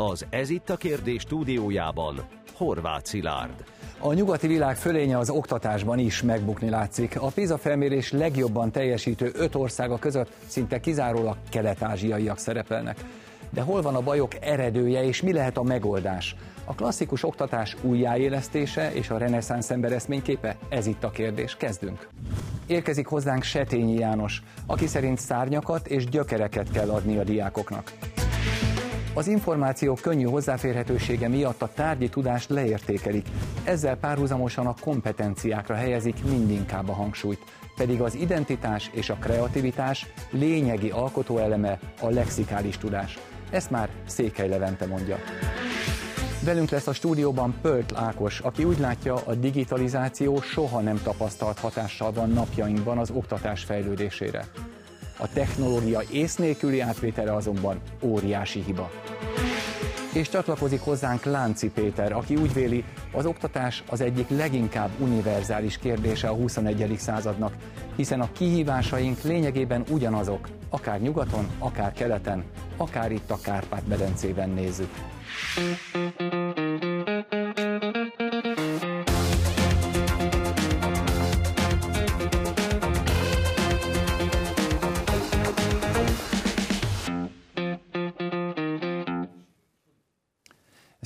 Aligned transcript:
Az 0.00 0.26
Ez 0.30 0.50
itt 0.50 0.70
a 0.70 0.76
kérdés 0.76 1.20
stúdiójában 1.20 2.20
Horváth 2.54 3.04
Szilárd. 3.04 3.64
A 3.98 4.12
nyugati 4.12 4.46
világ 4.46 4.76
fölénye 4.76 5.18
az 5.18 5.30
oktatásban 5.30 5.98
is 5.98 6.22
megbukni 6.22 6.68
látszik. 6.68 7.20
A 7.20 7.26
PISA 7.26 7.58
felmérés 7.58 8.12
legjobban 8.12 8.70
teljesítő 8.70 9.30
öt 9.34 9.54
országa 9.54 9.98
között 9.98 10.32
szinte 10.46 10.80
kizárólag 10.80 11.36
kelet-ázsiaiak 11.50 12.38
szerepelnek. 12.38 13.04
De 13.50 13.60
hol 13.60 13.82
van 13.82 13.94
a 13.94 14.00
bajok 14.00 14.32
eredője 14.40 15.04
és 15.04 15.22
mi 15.22 15.32
lehet 15.32 15.56
a 15.56 15.62
megoldás? 15.62 16.36
A 16.64 16.74
klasszikus 16.74 17.24
oktatás 17.24 17.76
újjáélesztése 17.82 18.92
és 18.92 19.10
a 19.10 19.18
reneszánsz 19.18 19.70
ember 19.70 19.92
eszményképe? 19.92 20.56
Ez 20.68 20.86
itt 20.86 21.04
a 21.04 21.10
kérdés. 21.10 21.56
Kezdünk. 21.56 22.08
Érkezik 22.66 23.06
hozzánk 23.06 23.42
Setényi 23.42 23.98
János, 23.98 24.42
aki 24.66 24.86
szerint 24.86 25.18
szárnyakat 25.18 25.86
és 25.86 26.04
gyökereket 26.04 26.70
kell 26.70 26.88
adni 26.88 27.16
a 27.18 27.24
diákoknak. 27.24 27.92
Az 29.18 29.26
információ 29.26 29.94
könnyű 29.94 30.24
hozzáférhetősége 30.24 31.28
miatt 31.28 31.62
a 31.62 31.70
tárgyi 31.74 32.08
tudást 32.08 32.50
leértékelik, 32.50 33.26
ezzel 33.64 33.96
párhuzamosan 33.96 34.66
a 34.66 34.74
kompetenciákra 34.80 35.74
helyezik 35.74 36.24
mindinkább 36.24 36.88
a 36.88 36.92
hangsúlyt, 36.92 37.44
pedig 37.76 38.00
az 38.00 38.14
identitás 38.14 38.90
és 38.94 39.10
a 39.10 39.14
kreativitás 39.14 40.06
lényegi 40.30 40.90
alkotóeleme 40.90 41.78
a 42.00 42.08
lexikális 42.08 42.78
tudás. 42.78 43.18
Ezt 43.50 43.70
már 43.70 43.88
Székely 44.06 44.48
Levente 44.48 44.86
mondja. 44.86 45.16
Velünk 46.44 46.70
lesz 46.70 46.86
a 46.86 46.92
stúdióban 46.92 47.54
Pölt 47.62 47.92
Ákos, 47.96 48.40
aki 48.40 48.64
úgy 48.64 48.78
látja, 48.78 49.14
a 49.14 49.34
digitalizáció 49.34 50.40
soha 50.40 50.80
nem 50.80 51.00
tapasztalt 51.02 51.58
hatással 51.58 52.12
van 52.12 52.30
napjainkban 52.30 52.98
az 52.98 53.10
oktatás 53.10 53.64
fejlődésére. 53.64 54.44
A 55.18 55.32
technológia 55.32 56.00
ész 56.10 56.36
nélküli 56.36 56.80
átvétele 56.80 57.34
azonban 57.34 57.80
óriási 58.02 58.62
hiba. 58.66 58.90
És 60.12 60.28
csatlakozik 60.28 60.80
hozzánk 60.80 61.24
Lánci 61.24 61.70
Péter, 61.70 62.12
aki 62.12 62.36
úgy 62.36 62.52
véli, 62.52 62.84
az 63.12 63.26
oktatás 63.26 63.82
az 63.90 64.00
egyik 64.00 64.28
leginkább 64.28 64.90
univerzális 64.98 65.78
kérdése 65.78 66.28
a 66.28 66.34
21. 66.34 66.94
századnak, 66.98 67.54
hiszen 67.96 68.20
a 68.20 68.32
kihívásaink 68.32 69.22
lényegében 69.22 69.84
ugyanazok, 69.90 70.48
akár 70.68 71.00
nyugaton, 71.00 71.46
akár 71.58 71.92
keleten, 71.92 72.44
akár 72.76 73.12
itt 73.12 73.30
a 73.30 73.38
Kárpát-medencében 73.42 74.50
nézzük. 74.50 74.90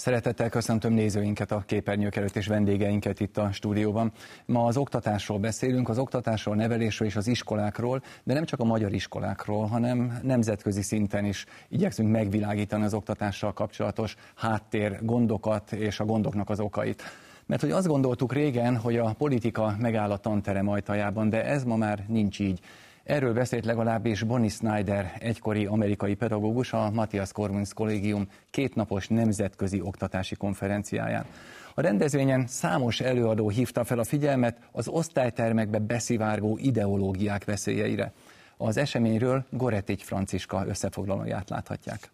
Szeretettel 0.02 0.48
köszöntöm 0.48 0.92
nézőinket 0.92 1.52
a 1.52 1.62
képernyők 1.66 2.16
előtt 2.16 2.36
és 2.36 2.46
vendégeinket 2.46 3.20
itt 3.20 3.36
a 3.36 3.52
stúdióban. 3.52 4.12
Ma 4.46 4.64
az 4.64 4.76
oktatásról 4.76 5.38
beszélünk, 5.38 5.88
az 5.88 5.98
oktatásról, 5.98 6.54
nevelésről 6.54 7.08
és 7.08 7.16
az 7.16 7.26
iskolákról, 7.26 8.02
de 8.24 8.34
nem 8.34 8.44
csak 8.44 8.60
a 8.60 8.64
magyar 8.64 8.92
iskolákról, 8.92 9.66
hanem 9.66 10.18
nemzetközi 10.22 10.82
szinten 10.82 11.24
is 11.24 11.44
igyekszünk 11.68 12.10
megvilágítani 12.10 12.84
az 12.84 12.94
oktatással 12.94 13.52
kapcsolatos 13.52 14.16
háttér 14.34 14.98
gondokat 15.04 15.72
és 15.72 16.00
a 16.00 16.04
gondoknak 16.04 16.50
az 16.50 16.60
okait. 16.60 17.02
Mert 17.46 17.60
hogy 17.60 17.70
azt 17.70 17.86
gondoltuk 17.86 18.32
régen, 18.32 18.76
hogy 18.76 18.96
a 18.96 19.12
politika 19.12 19.76
megáll 19.78 20.10
a 20.10 20.16
tanterem 20.16 20.68
ajtajában, 20.68 21.28
de 21.28 21.44
ez 21.44 21.64
ma 21.64 21.76
már 21.76 22.04
nincs 22.08 22.40
így. 22.40 22.60
Erről 23.04 23.32
beszélt 23.32 23.64
legalábbis 23.64 24.22
Bonnie 24.22 24.50
Snyder, 24.50 25.12
egykori 25.18 25.66
amerikai 25.66 26.14
pedagógus 26.14 26.72
a 26.72 26.90
Matthias 26.90 27.32
Corvinus 27.32 27.72
Kollégium 27.74 28.28
kétnapos 28.50 29.08
nemzetközi 29.08 29.80
oktatási 29.80 30.34
konferenciáján. 30.34 31.24
A 31.74 31.80
rendezvényen 31.80 32.46
számos 32.46 33.00
előadó 33.00 33.48
hívta 33.48 33.84
fel 33.84 33.98
a 33.98 34.04
figyelmet 34.04 34.58
az 34.72 34.88
osztálytermekbe 34.88 35.78
beszivárgó 35.78 36.58
ideológiák 36.60 37.44
veszélyeire. 37.44 38.12
Az 38.56 38.76
eseményről 38.76 39.44
Goretigy 39.50 40.02
Franciska 40.02 40.64
összefoglalóját 40.66 41.50
láthatják. 41.50 42.10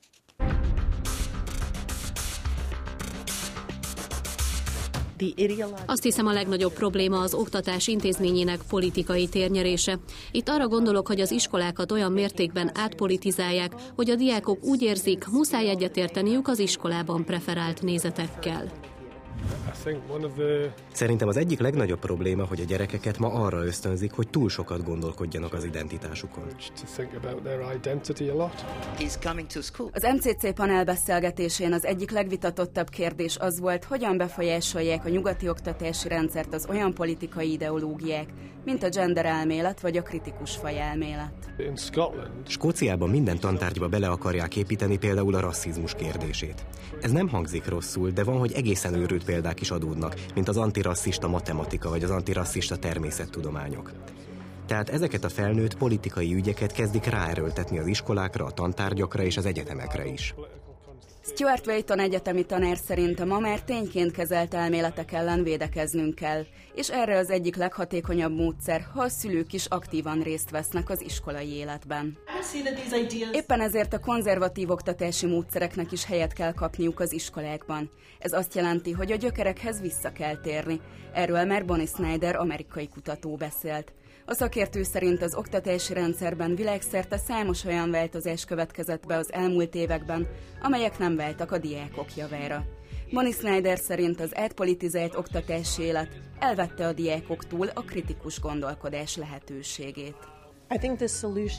Azt 5.86 6.02
hiszem 6.02 6.26
a 6.26 6.32
legnagyobb 6.32 6.72
probléma 6.72 7.20
az 7.20 7.34
oktatás 7.34 7.86
intézményének 7.86 8.60
politikai 8.68 9.28
térnyerése. 9.28 9.98
Itt 10.30 10.48
arra 10.48 10.68
gondolok, 10.68 11.06
hogy 11.06 11.20
az 11.20 11.30
iskolákat 11.30 11.92
olyan 11.92 12.12
mértékben 12.12 12.70
átpolitizálják, 12.74 13.72
hogy 13.96 14.10
a 14.10 14.14
diákok 14.14 14.64
úgy 14.64 14.82
érzik, 14.82 15.26
muszáj 15.26 15.68
egyetérteniük 15.68 16.48
az 16.48 16.58
iskolában 16.58 17.24
preferált 17.24 17.82
nézetekkel. 17.82 18.70
Szerintem 20.98 21.28
az 21.28 21.36
egyik 21.36 21.60
legnagyobb 21.60 21.98
probléma, 21.98 22.44
hogy 22.44 22.60
a 22.60 22.64
gyerekeket 22.64 23.18
ma 23.18 23.28
arra 23.28 23.64
ösztönzik, 23.64 24.12
hogy 24.12 24.28
túl 24.28 24.48
sokat 24.48 24.84
gondolkodjanak 24.84 25.52
az 25.52 25.64
identitásukon. 25.64 26.44
Az 29.92 30.06
MCC 30.16 30.54
panel 30.54 30.84
beszélgetésén 30.84 31.72
az 31.72 31.84
egyik 31.84 32.10
legvitatottabb 32.10 32.88
kérdés 32.88 33.36
az 33.36 33.60
volt, 33.60 33.84
hogyan 33.84 34.16
befolyásolják 34.16 35.04
a 35.04 35.08
nyugati 35.08 35.48
oktatási 35.48 36.08
rendszert 36.08 36.54
az 36.54 36.66
olyan 36.68 36.94
politikai 36.94 37.52
ideológiák, 37.52 38.28
mint 38.64 38.82
a 38.82 38.88
gender 38.88 39.26
elmélet 39.26 39.80
vagy 39.80 39.96
a 39.96 40.02
kritikus 40.02 40.56
faj 40.56 40.80
elmélet. 40.80 41.32
Skóciában 42.46 43.10
minden 43.10 43.38
tantárgyba 43.38 43.88
bele 43.88 44.08
akarják 44.08 44.56
építeni 44.56 44.98
például 44.98 45.34
a 45.34 45.40
rasszizmus 45.40 45.94
kérdését. 45.94 46.64
Ez 47.00 47.10
nem 47.10 47.28
hangzik 47.28 47.68
rosszul, 47.68 48.10
de 48.10 48.24
van, 48.24 48.38
hogy 48.38 48.52
egészen 48.52 48.94
őrült 48.94 49.24
példák 49.24 49.60
is 49.60 49.70
adódnak, 49.70 50.14
mint 50.34 50.48
az 50.48 50.56
antirasszista 50.88 51.28
matematika 51.28 51.88
vagy 51.88 52.04
az 52.04 52.10
antirasszista 52.10 52.76
természettudományok. 52.76 53.92
Tehát 54.66 54.88
ezeket 54.88 55.24
a 55.24 55.28
felnőtt 55.28 55.76
politikai 55.76 56.34
ügyeket 56.34 56.72
kezdik 56.72 57.04
ráerőltetni 57.04 57.78
az 57.78 57.86
iskolákra, 57.86 58.44
a 58.44 58.50
tantárgyakra 58.50 59.22
és 59.22 59.36
az 59.36 59.46
egyetemekre 59.46 60.06
is. 60.06 60.34
Stuart 61.34 61.66
Wayton 61.66 61.98
egyetemi 61.98 62.44
tanár 62.44 62.76
szerint 62.76 63.20
a 63.20 63.24
ma 63.24 63.38
már 63.38 63.62
tényként 63.62 64.10
kezelt 64.10 64.54
elméletek 64.54 65.12
ellen 65.12 65.42
védekeznünk 65.42 66.14
kell, 66.14 66.44
és 66.74 66.90
erre 66.90 67.16
az 67.16 67.30
egyik 67.30 67.56
leghatékonyabb 67.56 68.36
módszer, 68.36 68.86
ha 68.94 69.02
a 69.02 69.08
szülők 69.08 69.52
is 69.52 69.66
aktívan 69.66 70.20
részt 70.22 70.50
vesznek 70.50 70.90
az 70.90 71.02
iskolai 71.02 71.52
életben. 71.52 72.18
Éppen 73.32 73.60
ezért 73.60 73.92
a 73.92 73.98
konzervatív 73.98 74.70
oktatási 74.70 75.26
módszereknek 75.26 75.92
is 75.92 76.04
helyet 76.04 76.32
kell 76.32 76.52
kapniuk 76.52 77.00
az 77.00 77.12
iskolákban. 77.12 77.90
Ez 78.18 78.32
azt 78.32 78.54
jelenti, 78.54 78.92
hogy 78.92 79.12
a 79.12 79.16
gyökerekhez 79.16 79.80
vissza 79.80 80.12
kell 80.12 80.36
térni. 80.36 80.80
Erről 81.12 81.44
már 81.44 81.64
Bonnie 81.64 81.86
Snyder, 81.86 82.36
amerikai 82.36 82.88
kutató 82.88 83.36
beszélt. 83.36 83.92
A 84.28 84.34
szakértő 84.34 84.82
szerint 84.82 85.22
az 85.22 85.34
oktatási 85.34 85.92
rendszerben 85.92 86.54
világszerte 86.54 87.18
számos 87.18 87.64
olyan 87.64 87.90
változás 87.90 88.44
következett 88.44 89.06
be 89.06 89.16
az 89.16 89.32
elmúlt 89.32 89.74
években, 89.74 90.28
amelyek 90.62 90.98
nem 90.98 91.16
váltak 91.16 91.52
a 91.52 91.58
diákok 91.58 92.16
javára. 92.16 92.64
Moni 93.10 93.32
Snyder 93.32 93.78
szerint 93.78 94.20
az 94.20 94.36
átpolitizált 94.36 95.14
oktatási 95.14 95.82
élet 95.82 96.20
elvette 96.38 96.86
a 96.86 96.92
diákoktól 96.92 97.66
a 97.74 97.80
kritikus 97.80 98.40
gondolkodás 98.40 99.16
lehetőségét. 99.16 100.37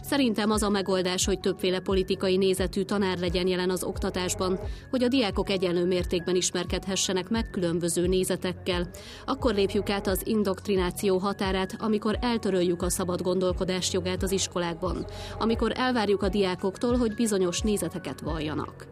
Szerintem 0.01 0.51
az 0.51 0.63
a 0.63 0.69
megoldás, 0.69 1.25
hogy 1.25 1.39
többféle 1.39 1.79
politikai 1.79 2.37
nézetű 2.37 2.83
tanár 2.83 3.17
legyen 3.17 3.47
jelen 3.47 3.69
az 3.69 3.83
oktatásban, 3.83 4.59
hogy 4.89 5.03
a 5.03 5.07
diákok 5.07 5.49
egyenlő 5.49 5.85
mértékben 5.85 6.35
ismerkedhessenek 6.35 7.29
meg 7.29 7.49
különböző 7.49 8.07
nézetekkel. 8.07 8.89
Akkor 9.25 9.53
lépjük 9.53 9.89
át 9.89 10.07
az 10.07 10.21
indoktrináció 10.25 11.17
határát, 11.17 11.75
amikor 11.79 12.17
eltöröljük 12.21 12.81
a 12.81 12.89
szabad 12.89 13.21
gondolkodás 13.21 13.93
jogát 13.93 14.23
az 14.23 14.31
iskolákban, 14.31 15.05
amikor 15.39 15.71
elvárjuk 15.75 16.23
a 16.23 16.29
diákoktól, 16.29 16.97
hogy 16.97 17.13
bizonyos 17.15 17.61
nézeteket 17.61 18.21
valljanak. 18.21 18.87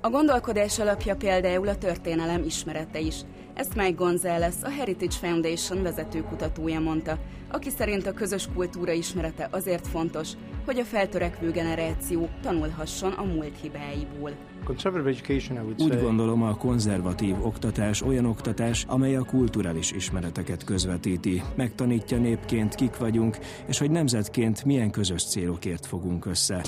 A 0.00 0.10
gondolkodás 0.10 0.78
alapja 0.78 1.16
például 1.16 1.68
a 1.68 1.78
történelem 1.78 2.44
ismerete 2.44 2.98
is. 2.98 3.14
Ezt 3.58 3.74
Mike 3.74 3.90
González, 3.90 4.54
a 4.62 4.68
Heritage 4.70 5.14
Foundation 5.20 5.82
vezető 5.82 6.22
kutatója 6.22 6.80
mondta, 6.80 7.18
aki 7.48 7.70
szerint 7.70 8.06
a 8.06 8.12
közös 8.12 8.48
kultúra 8.54 8.92
ismerete 8.92 9.48
azért 9.50 9.86
fontos, 9.86 10.28
hogy 10.64 10.78
a 10.78 10.84
feltörekvő 10.84 11.50
generáció 11.50 12.28
tanulhasson 12.42 13.12
a 13.12 13.24
múlt 13.24 13.60
hibáiból. 13.60 14.32
Úgy 15.78 16.00
gondolom, 16.00 16.42
a 16.42 16.56
konzervatív 16.56 17.44
oktatás 17.44 18.02
olyan 18.02 18.24
oktatás, 18.24 18.84
amely 18.88 19.16
a 19.16 19.24
kulturális 19.24 19.92
ismereteket 19.92 20.64
közvetíti, 20.64 21.42
megtanítja 21.56 22.18
népként 22.18 22.74
kik 22.74 22.96
vagyunk, 22.96 23.38
és 23.66 23.78
hogy 23.78 23.90
nemzetként 23.90 24.64
milyen 24.64 24.90
közös 24.90 25.24
célokért 25.24 25.86
fogunk 25.86 26.26
össze. 26.26 26.64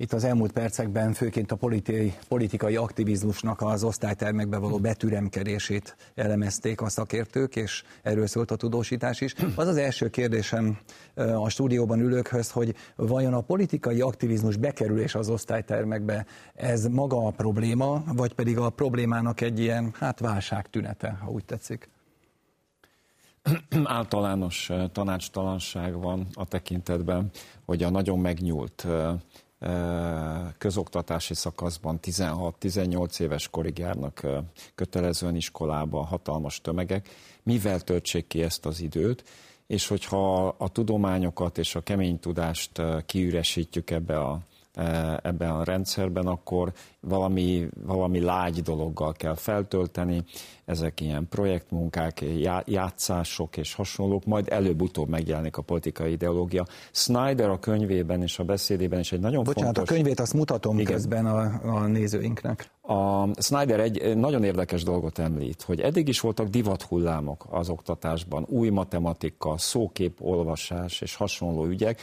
Itt 0.00 0.12
az 0.12 0.24
elmúlt 0.24 0.52
percekben 0.52 1.12
főként 1.12 1.52
a 1.52 1.56
politikai, 1.56 2.14
politikai 2.28 2.76
aktivizmusnak 2.76 3.60
az 3.60 3.84
osztálytermekbe 3.84 4.56
való 4.56 4.78
betüremkedését 4.78 5.96
elemezték 6.14 6.80
a 6.80 6.88
szakértők, 6.88 7.56
és 7.56 7.82
erről 8.02 8.26
szólt 8.26 8.50
a 8.50 8.56
tudósítás 8.56 9.20
is. 9.20 9.34
Az 9.54 9.66
az 9.66 9.76
első 9.76 10.08
kérdésem 10.10 10.78
a 11.14 11.48
stúdióban 11.48 12.00
ülőkhöz, 12.00 12.50
hogy 12.50 12.74
vajon 12.96 13.34
a 13.34 13.40
politikai 13.40 14.00
aktivizmus 14.00 14.56
bekerülés 14.56 15.14
az 15.14 15.28
osztálytermekbe, 15.28 16.26
ez 16.54 16.86
maga 16.86 17.26
a 17.26 17.30
probléma, 17.30 18.02
vagy 18.06 18.34
pedig 18.34 18.58
a 18.58 18.70
problémának 18.70 19.40
egy 19.40 19.60
ilyen, 19.60 19.90
hát 19.94 20.20
válságtünete, 20.20 21.18
ha 21.24 21.30
úgy 21.30 21.44
tetszik? 21.44 21.88
általános 23.84 24.70
tanácstalanság 24.92 26.00
van 26.00 26.26
a 26.34 26.44
tekintetben, 26.44 27.30
hogy 27.64 27.82
a 27.82 27.90
nagyon 27.90 28.18
megnyúlt 28.18 28.86
közoktatási 30.58 31.34
szakaszban 31.34 31.98
16-18 32.02 33.20
éves 33.20 33.48
korig 33.48 33.78
járnak 33.78 34.26
kötelezően 34.74 35.36
iskolába 35.36 36.04
hatalmas 36.04 36.60
tömegek, 36.60 37.08
mivel 37.42 37.80
töltsék 37.80 38.26
ki 38.26 38.42
ezt 38.42 38.66
az 38.66 38.80
időt, 38.80 39.24
és 39.66 39.86
hogyha 39.86 40.48
a 40.48 40.68
tudományokat 40.68 41.58
és 41.58 41.74
a 41.74 41.80
kemény 41.80 42.18
tudást 42.18 42.82
kiüresítjük 43.06 43.90
ebbe 43.90 44.20
a 44.20 44.40
ebben 45.22 45.50
a 45.50 45.64
rendszerben, 45.64 46.26
akkor 46.26 46.72
valami, 47.00 47.68
valami 47.86 48.20
lágy 48.20 48.62
dologgal 48.62 49.12
kell 49.12 49.34
feltölteni, 49.34 50.24
ezek 50.64 51.00
ilyen 51.00 51.28
projektmunkák, 51.28 52.24
játszások 52.64 53.56
és 53.56 53.74
hasonlók, 53.74 54.24
majd 54.24 54.46
előbb-utóbb 54.50 55.08
megjelenik 55.08 55.56
a 55.56 55.62
politikai 55.62 56.12
ideológia. 56.12 56.66
Snyder 56.92 57.48
a 57.48 57.58
könyvében 57.58 58.22
és 58.22 58.38
a 58.38 58.44
beszédében 58.44 58.98
is 58.98 59.12
egy 59.12 59.20
nagyon 59.20 59.44
Bocsánat, 59.44 59.76
fontos... 59.76 59.94
a 59.94 59.94
könyvét 59.94 60.20
azt 60.20 60.34
mutatom 60.34 60.78
Igen. 60.78 60.92
közben 60.92 61.26
a, 61.26 61.60
a 61.62 61.86
nézőinknek. 61.86 62.70
A 62.82 63.42
Snyder 63.42 63.80
egy 63.80 64.16
nagyon 64.16 64.44
érdekes 64.44 64.82
dolgot 64.82 65.18
említ, 65.18 65.62
hogy 65.62 65.80
eddig 65.80 66.08
is 66.08 66.20
voltak 66.20 66.48
divathullámok 66.48 67.46
az 67.50 67.68
oktatásban, 67.68 68.46
új 68.48 68.68
matematika, 68.68 69.58
szókép 69.58 70.20
olvasás 70.20 71.00
és 71.00 71.14
hasonló 71.14 71.66
ügyek, 71.66 72.00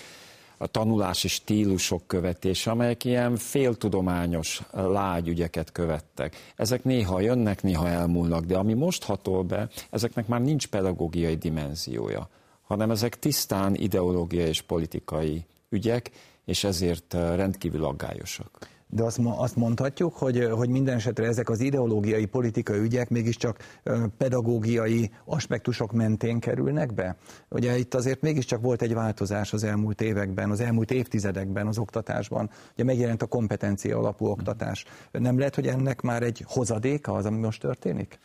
a 0.66 0.68
tanulási 0.68 1.28
stílusok 1.28 2.08
követése, 2.08 2.72
amelyek 2.72 3.04
ilyen 3.04 3.36
féltudományos, 3.36 4.62
lágy 4.72 5.28
ügyeket 5.28 5.72
követtek. 5.72 6.54
Ezek 6.56 6.84
néha 6.84 7.20
jönnek, 7.20 7.64
néha 7.64 7.88
elmúlnak, 7.88 8.44
de 8.44 8.58
ami 8.58 8.74
most 8.74 9.04
hatol 9.04 9.44
be, 9.44 9.70
ezeknek 9.90 10.28
már 10.28 10.42
nincs 10.42 10.68
pedagógiai 10.68 11.36
dimenziója, 11.36 12.30
hanem 12.62 12.92
ezek 12.92 13.20
tisztán 13.20 13.76
ideológiai 13.76 14.48
és 14.48 14.62
politikai 14.62 15.46
ügyek, 15.70 16.12
és 16.46 16.64
ezért 16.64 17.14
rendkívül 17.14 17.84
aggályosak. 17.84 18.68
De 18.95 19.03
azt, 19.03 19.19
azt 19.24 19.56
mondhatjuk, 19.56 20.15
hogy, 20.15 20.47
hogy 20.51 20.69
minden 20.69 20.95
esetre 20.95 21.25
ezek 21.25 21.50
az 21.50 21.59
ideológiai, 21.59 22.25
politikai 22.25 22.80
ügyek 22.80 23.09
mégiscsak 23.09 23.80
pedagógiai 24.18 25.12
aspektusok 25.25 25.92
mentén 25.92 26.39
kerülnek 26.39 26.94
be? 26.94 27.15
Ugye 27.50 27.77
itt 27.77 27.94
azért 27.94 28.21
mégiscsak 28.21 28.62
volt 28.62 28.81
egy 28.81 28.94
változás 28.94 29.53
az 29.53 29.63
elmúlt 29.63 30.01
években, 30.01 30.51
az 30.51 30.59
elmúlt 30.59 30.92
évtizedekben 30.92 31.68
az 31.68 31.77
oktatásban. 31.77 32.50
Ugye 32.74 32.83
megjelent 32.83 33.21
a 33.21 33.25
kompetencia 33.25 33.97
alapú 33.97 34.25
oktatás. 34.25 34.86
Nem 35.12 35.38
lehet, 35.38 35.56
hogy 35.56 35.68
ennek 35.68 36.01
már 36.01 36.24
egy 36.24 36.44
hozadéka 36.47 37.13
az, 37.13 37.25
ami 37.25 37.38
most 37.38 37.62
történik? 37.62 38.19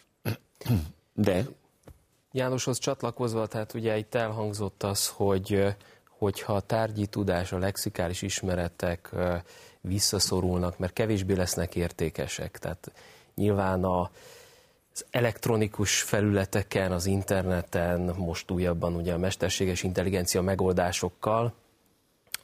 De 1.14 1.44
Jánoshoz 2.32 2.78
csatlakozva, 2.78 3.46
tehát 3.46 3.74
ugye 3.74 3.98
itt 3.98 4.14
elhangzott 4.14 4.82
az, 4.82 5.08
hogy 5.08 5.76
hogyha 6.18 6.52
a 6.52 6.60
tárgyi 6.60 7.06
tudás, 7.06 7.52
a 7.52 7.58
lexikális 7.58 8.22
ismeretek 8.22 9.14
visszaszorulnak, 9.80 10.78
mert 10.78 10.92
kevésbé 10.92 11.34
lesznek 11.34 11.74
értékesek. 11.74 12.58
Tehát 12.58 12.92
nyilván 13.34 13.84
a, 13.84 14.10
az 14.92 15.04
elektronikus 15.10 16.02
felületeken, 16.02 16.92
az 16.92 17.06
interneten, 17.06 18.14
most 18.16 18.50
újabban 18.50 18.94
ugye 18.94 19.12
a 19.12 19.18
mesterséges 19.18 19.82
intelligencia 19.82 20.42
megoldásokkal 20.42 21.52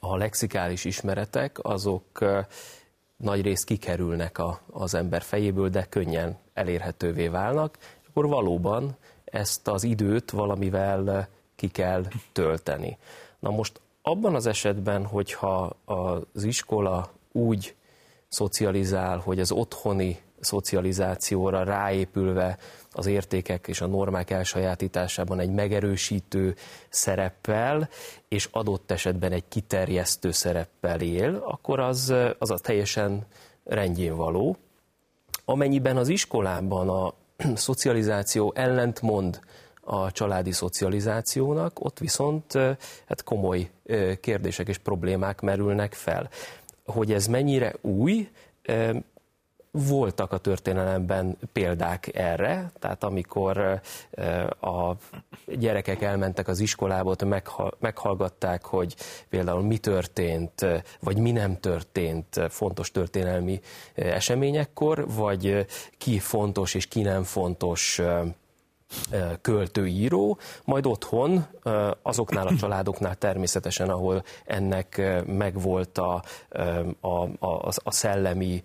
a 0.00 0.17
lexikális 0.17 0.85
ismeretek 0.85 1.59
azok 1.62 2.25
nagy 3.17 3.43
részt 3.43 3.65
kikerülnek 3.65 4.38
a, 4.38 4.61
az 4.71 4.94
ember 4.94 5.23
fejéből, 5.23 5.69
de 5.69 5.85
könnyen 5.85 6.38
elérhetővé 6.55 7.29
válnak, 7.29 7.77
és 7.81 8.09
akkor 8.09 8.27
valóban 8.27 8.97
ezt 9.25 9.69
az 9.69 9.85
időt 9.85 10.31
valamivel 10.31 11.29
ki 11.56 11.69
kell 11.69 12.05
tölteni. 12.33 12.99
Na 13.38 13.50
most 13.50 13.81
abban 14.03 14.35
az 14.35 14.47
esetben, 14.47 15.06
hogyha 15.06 15.77
az 15.85 16.44
iskola 16.44 17.11
úgy 17.37 17.75
szocializál, 18.29 19.19
hogy 19.19 19.41
az 19.41 19.53
otthoni 19.53 20.19
szocializációra 20.41 21.62
ráépülve 21.62 22.59
az 22.91 23.06
értékek 23.06 23.67
és 23.69 23.81
a 23.81 23.87
normák 23.87 24.31
elsajátításában 24.31 25.41
egy 25.41 25.50
megerősítő 25.50 26.55
szereppel, 26.88 27.88
és 28.29 28.49
adott 28.53 28.91
esetben 28.91 29.33
egy 29.33 29.44
kiterjesztő 29.49 30.31
szereppel 30.31 31.00
él, 31.00 31.43
akkor 31.47 31.81
az, 31.81 32.15
az 32.38 32.50
a 32.50 32.59
teljesen 32.59 33.27
rendjén 33.65 34.17
való. 34.17 34.56
Amennyiben 35.44 35.97
az 35.97 36.09
iskolában 36.09 36.88
a 36.88 37.15
szocializáció 37.55 38.53
ellentmond 38.55 39.41
a 39.81 40.12
családi 40.12 40.53
szocializációnak, 40.53 41.85
ott 41.85 41.99
viszont 41.99 42.53
hát 43.06 43.25
komoly 43.25 43.71
kérdések 44.21 44.69
és 44.69 44.79
problémák 44.79 45.41
merülnek 45.41 45.94
fel 45.94 46.29
hogy 46.87 47.12
ez 47.12 47.27
mennyire 47.27 47.75
új, 47.81 48.29
voltak 49.71 50.33
a 50.33 50.38
történelemben 50.38 51.38
példák 51.53 52.17
erre, 52.17 52.71
tehát 52.79 53.05
amikor 53.05 53.81
a 54.61 54.93
gyerekek 55.47 56.03
elmentek 56.03 56.49
az 56.49 56.61
iskolába, 56.61 57.11
ott 57.11 57.25
meghallgatták, 57.79 58.65
hogy 58.65 58.94
például 59.29 59.62
mi 59.62 59.79
történt, 59.79 60.67
vagy 61.00 61.19
mi 61.19 61.31
nem 61.31 61.61
történt 61.61 62.41
fontos 62.49 62.91
történelmi 62.91 63.61
eseményekkor, 63.94 65.06
vagy 65.15 65.67
ki 65.99 66.19
fontos 66.19 66.75
és 66.75 66.87
ki 66.87 67.03
nem 67.03 67.23
fontos 67.23 68.00
költőíró, 69.41 70.38
majd 70.65 70.87
otthon 70.87 71.47
azoknál 72.03 72.47
a 72.47 72.56
családoknál 72.61 73.15
természetesen, 73.15 73.88
ahol 73.88 74.25
ennek 74.44 75.03
megvolt 75.27 75.99
a, 75.99 76.23
a, 77.00 77.09
a, 77.47 77.73
a 77.85 77.91
szellemi 77.91 78.62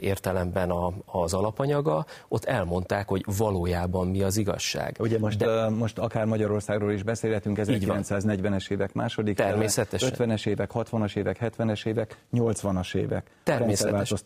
értelemben 0.00 0.70
a, 0.70 0.92
az 1.04 1.34
alapanyaga, 1.34 2.06
ott 2.28 2.44
elmondták, 2.44 3.08
hogy 3.08 3.24
valójában 3.38 4.06
mi 4.08 4.22
az 4.22 4.36
igazság. 4.36 4.96
Ugye 4.98 5.18
most, 5.18 5.38
De, 5.38 5.68
most 5.68 5.98
akár 5.98 6.24
Magyarországról 6.24 6.92
is 6.92 7.02
beszélhetünk, 7.02 7.58
1940-es 7.60 8.70
évek 8.70 8.92
második 8.92 9.36
természetesen. 9.36 10.12
50-es 10.16 10.46
évek, 10.46 10.70
60-as 10.74 11.16
évek, 11.16 11.38
70-es 11.40 11.86
évek, 11.86 12.16
80-as 12.32 12.94
évek. 12.94 13.30
Természetesen. 13.42 14.18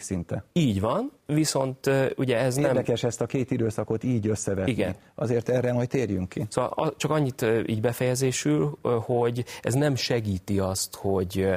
szinte. 0.00 0.44
Így 0.52 0.80
van, 0.80 1.12
viszont 1.26 1.90
ugye 2.16 2.36
ez 2.36 2.56
Érdekes 2.56 2.56
nem... 2.56 2.70
Érdekes 2.70 3.02
ezt 3.02 3.20
a 3.20 3.26
két 3.26 3.50
időszakot 3.50 4.04
így 4.04 4.28
összevetni. 4.28 4.72
Igen. 4.72 4.94
Azért 5.14 5.48
erre 5.48 5.72
majd 5.72 5.88
térjünk 5.88 6.28
ki. 6.28 6.46
Szóval 6.48 6.94
csak 6.96 7.10
annyit 7.10 7.46
így 7.66 7.80
befejezésül, 7.80 8.78
hogy 8.82 9.44
ez 9.62 9.74
nem 9.74 9.94
segíti 9.94 10.58
azt, 10.58 10.96
hogy 10.96 11.48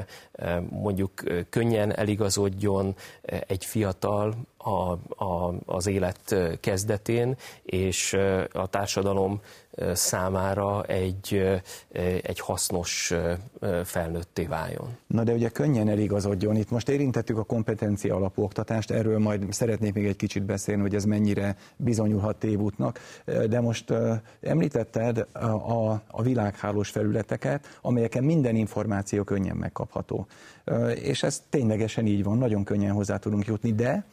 mondjuk 0.70 1.12
könnyen 1.50 1.96
eligazodjon 1.96 2.96
egy 3.48 3.66
fiatal 3.66 4.36
a, 4.64 4.92
a, 5.24 5.54
az 5.66 5.88
élet 5.88 6.36
kezdetén, 6.60 7.36
és 7.64 8.18
a 8.52 8.68
társadalom 8.68 9.42
számára 9.94 10.84
egy, 10.84 11.62
egy 12.22 12.40
hasznos 12.40 13.14
felnőtté 13.84 14.46
váljon. 14.46 14.98
Na 15.08 15.24
de 15.24 15.34
ugye 15.34 15.50
könnyen 15.50 15.90
eligazodjon. 15.90 16.56
Itt 16.56 16.70
most 16.70 16.90
érintettük 16.90 17.38
a 17.38 17.44
kompetencia 17.44 18.16
alapú 18.16 18.44
oktatást, 18.44 18.92
erről 18.92 19.20
majd 19.20 19.54
szeretnék 19.54 19.94
még 19.94 20.06
egy 20.06 20.16
kicsit 20.16 20.44
beszélni, 20.44 20.82
hogy 20.82 20.96
ez 20.96 21.06
mennyire 21.06 21.58
bizonyulhat 21.76 22.36
tévútnak, 22.36 23.00
de 23.50 23.62
most 23.62 23.94
említetted 24.42 25.28
a, 25.32 25.46
a, 25.46 26.02
a 26.08 26.22
világhálós 26.22 26.90
felületeket, 26.90 27.80
amelyeken 27.82 28.24
minden 28.24 28.56
információ 28.56 29.24
könnyen 29.24 29.56
megkapható. 29.56 30.28
És 30.96 31.24
ez 31.24 31.42
ténylegesen 31.50 32.06
így 32.06 32.24
van, 32.24 32.38
nagyon 32.38 32.64
könnyen 32.64 32.94
hozzá 32.94 33.18
tudunk 33.18 33.46
jutni, 33.46 33.74
de 33.74 34.06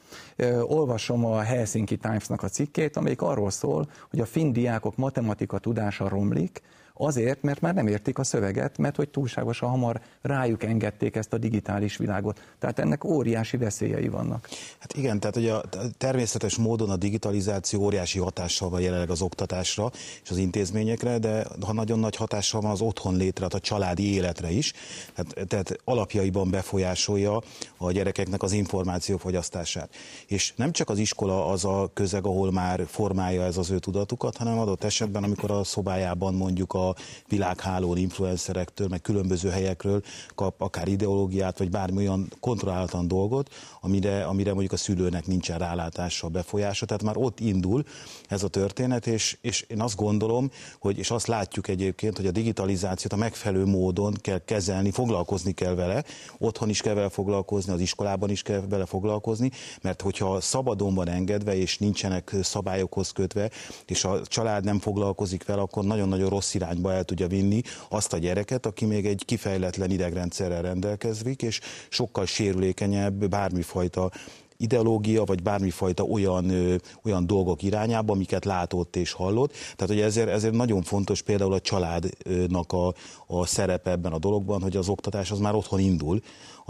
olvasom 0.63 1.25
a 1.25 1.41
Helsinki 1.41 1.97
Times-nak 1.97 2.43
a 2.43 2.49
cikkét, 2.49 2.97
amelyik 2.97 3.23
arról 3.23 3.51
szól, 3.51 3.91
hogy 4.11 4.21
a 4.21 4.27
finn 4.27 4.53
diákok 4.53 4.97
matematika 4.97 5.59
tudása 5.59 6.09
romlik, 6.09 6.61
Azért, 7.03 7.43
mert 7.43 7.61
már 7.61 7.75
nem 7.75 7.87
értik 7.87 8.19
a 8.19 8.25
szöveget, 8.25 8.79
mert 8.79 8.97
hogy 8.97 9.09
túlságosan 9.09 9.69
hamar 9.69 10.01
rájuk 10.23 10.63
engedték 10.63 11.17
ezt 11.17 11.33
a 11.33 11.39
digitális 11.39 11.97
világot. 11.97 12.41
Tehát 12.59 12.79
ennek 12.79 13.05
óriási 13.05 13.57
veszélyei 13.57 14.09
vannak. 14.09 14.49
Hát 14.79 14.93
igen, 14.97 15.21
tehát 15.21 15.35
hogy 15.35 15.49
a 15.49 15.63
természetes 15.99 16.57
módon 16.57 16.91
a 16.91 16.97
digitalizáció 16.97 17.83
óriási 17.83 18.19
hatással 18.19 18.69
van 18.69 18.81
jelenleg 18.81 19.11
az 19.11 19.23
oktatásra 19.23 19.91
és 20.23 20.31
az 20.31 20.37
intézményekre, 20.37 21.19
de 21.19 21.47
ha 21.67 21.73
nagyon 21.73 21.99
nagy 21.99 22.17
hatással 22.17 22.61
van 22.61 22.71
az 22.71 22.81
otthon 22.81 23.17
létre, 23.17 23.47
a 23.47 23.61
családi 23.61 24.15
életre 24.15 24.51
is, 24.51 24.73
tehát, 25.15 25.49
tehát 25.49 25.77
alapjaiban 25.85 26.51
befolyásolja 26.51 27.43
a 27.77 27.93
gyerekeknek 27.93 28.43
az 28.43 28.53
információfogyasztását. 28.53 29.95
És 30.27 30.53
nem 30.57 30.73
csak 30.73 30.89
az 30.89 30.99
iskola 30.99 31.47
az 31.47 31.65
a 31.65 31.91
közeg, 31.95 32.27
ahol 32.27 32.53
már 32.53 32.87
formálja 32.87 33.43
ez 33.43 33.57
az 33.57 33.71
ő 33.71 33.79
tudatukat, 33.79 34.37
hanem 34.37 34.59
adott 34.59 34.85
esetben, 34.85 35.23
amikor 35.23 35.51
a 35.51 35.65
szobájában 35.65 36.35
mondjuk 36.35 36.73
a 36.73 36.90
világhálón 37.29 37.97
influencerektől, 37.97 38.89
meg 38.89 39.01
különböző 39.01 39.49
helyekről 39.49 40.03
kap 40.35 40.61
akár 40.61 40.89
ideológiát, 40.89 41.59
vagy 41.59 41.71
bármi 41.71 41.97
olyan 41.97 42.33
kontrollálatlan 42.41 43.09
dolgot, 43.09 43.51
amire, 43.81 44.25
amire 44.25 44.51
mondjuk 44.51 44.73
a 44.73 44.77
szülőnek 44.77 45.27
nincsen 45.27 45.59
rálátása, 45.59 46.29
befolyása. 46.29 46.87
Tehát 46.87 47.03
már 47.03 47.17
ott 47.17 47.41
indul 47.41 47.85
ez 48.29 48.43
a 48.43 48.49
történet, 48.49 49.07
és, 49.07 49.39
és 49.41 49.61
én 49.69 49.81
azt 49.81 49.97
gondolom, 49.97 50.51
hogy, 50.79 50.99
és 50.99 51.11
azt 51.11 51.27
látjuk 51.27 51.69
egyébként, 51.69 52.17
hogy 52.17 52.27
a 52.27 52.31
digitalizációt 52.31 53.13
a 53.13 53.17
megfelelő 53.17 53.65
módon 53.65 54.15
kell 54.21 54.39
kezelni, 54.45 54.91
foglalkozni 54.91 55.53
kell 55.53 55.75
vele, 55.75 56.05
otthon 56.39 56.69
is 56.69 56.81
kell 56.81 56.95
vele 56.95 57.09
foglalkozni, 57.09 57.73
az 57.73 57.81
iskolában 57.81 58.31
is 58.31 58.43
kell 58.43 58.61
vele 58.69 58.87
foglalkozni, 58.87 59.51
mert 59.83 60.03
hogyha 60.03 60.41
szabadon 60.41 60.95
van 60.95 61.09
engedve, 61.09 61.57
és 61.57 61.79
nincsenek 61.79 62.35
szabályokhoz 62.43 63.11
kötve, 63.11 63.51
és 63.87 64.05
a 64.05 64.27
család 64.27 64.65
nem 64.65 64.79
foglalkozik 64.79 65.45
vele, 65.45 65.61
akkor 65.61 65.85
nagyon-nagyon 65.85 66.29
rossz 66.29 66.55
irányba 66.81 66.93
el 66.93 67.05
tudja 67.05 67.27
vinni 67.27 67.63
azt 67.89 68.13
a 68.13 68.19
gyereket, 68.19 68.67
aki 68.67 68.85
még 68.85 69.07
egy 69.07 69.23
kifejletlen 69.25 69.91
idegrendszerrel 69.91 70.63
rendelkezik, 70.63 71.43
és 71.43 71.61
sokkal 71.89 72.27
sérülékenyebb 72.27 73.29
bármifajta 73.29 74.11
ideológia, 74.57 75.25
vagy 75.25 75.43
bármifajta 75.43 76.03
olyan, 76.03 76.51
ö, 76.51 76.77
olyan 77.05 77.27
dolgok 77.27 77.63
irányába, 77.63 78.13
amiket 78.13 78.45
látott 78.45 78.97
és 78.97 79.13
hallott. 79.13 79.53
Tehát, 79.77 79.95
hogy 79.95 80.01
ezért, 80.01 80.29
ezért 80.29 80.55
nagyon 80.55 80.83
fontos 80.83 81.23
például 81.23 81.53
a 81.53 81.61
családnak 81.61 82.73
a, 82.73 82.95
a 83.27 83.47
szerepe 83.47 83.91
ebben 83.91 84.13
a 84.13 84.19
dologban, 84.19 84.63
hogy 84.63 84.77
az 84.77 84.89
oktatás 84.89 85.31
az 85.31 85.39
már 85.39 85.55
otthon 85.55 85.81
indul, 85.81 86.21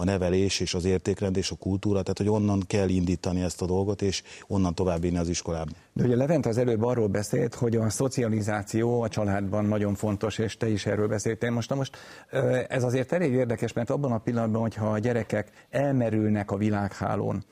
a 0.01 0.05
nevelés 0.05 0.61
és 0.61 0.75
az 0.75 0.85
értékrend 0.85 1.37
és 1.37 1.51
a 1.51 1.55
kultúra, 1.55 2.03
tehát 2.03 2.19
hogy 2.19 2.29
onnan 2.29 2.63
kell 2.67 2.89
indítani 2.89 3.41
ezt 3.41 3.63
a 3.63 3.67
dolgot, 3.67 4.03
és 4.03 4.23
onnan 4.47 4.75
tovább 4.75 5.01
vinni 5.01 5.17
az 5.17 5.29
iskolába. 5.29 5.71
De 5.93 6.05
ugye 6.05 6.17
Levent 6.17 6.47
az 6.47 6.59
előbb 6.59 6.83
arról 6.83 7.07
beszélt, 7.07 7.55
hogy 7.55 7.77
a 7.77 7.91
szocializáció 7.91 9.03
a 9.03 9.09
családban 9.09 9.65
nagyon 9.65 9.95
fontos, 9.95 10.39
és 10.39 10.57
te 10.57 10.69
is 10.69 10.87
erről 10.87 11.09
beszéltél. 11.09 11.51
Most, 11.51 11.69
na 11.69 11.77
most 11.77 11.97
ez 12.69 12.85
azért 12.85 13.13
elég 13.13 13.33
érdekes, 13.33 13.73
mert 13.73 13.91
abban 13.91 14.13
a 14.13 14.19
pillanatban, 14.19 14.61
hogyha 14.61 14.91
a 14.91 14.99
gyerekek 14.99 15.51
elmerülnek 15.71 16.51
a 16.51 16.57
világhálón, 16.57 17.45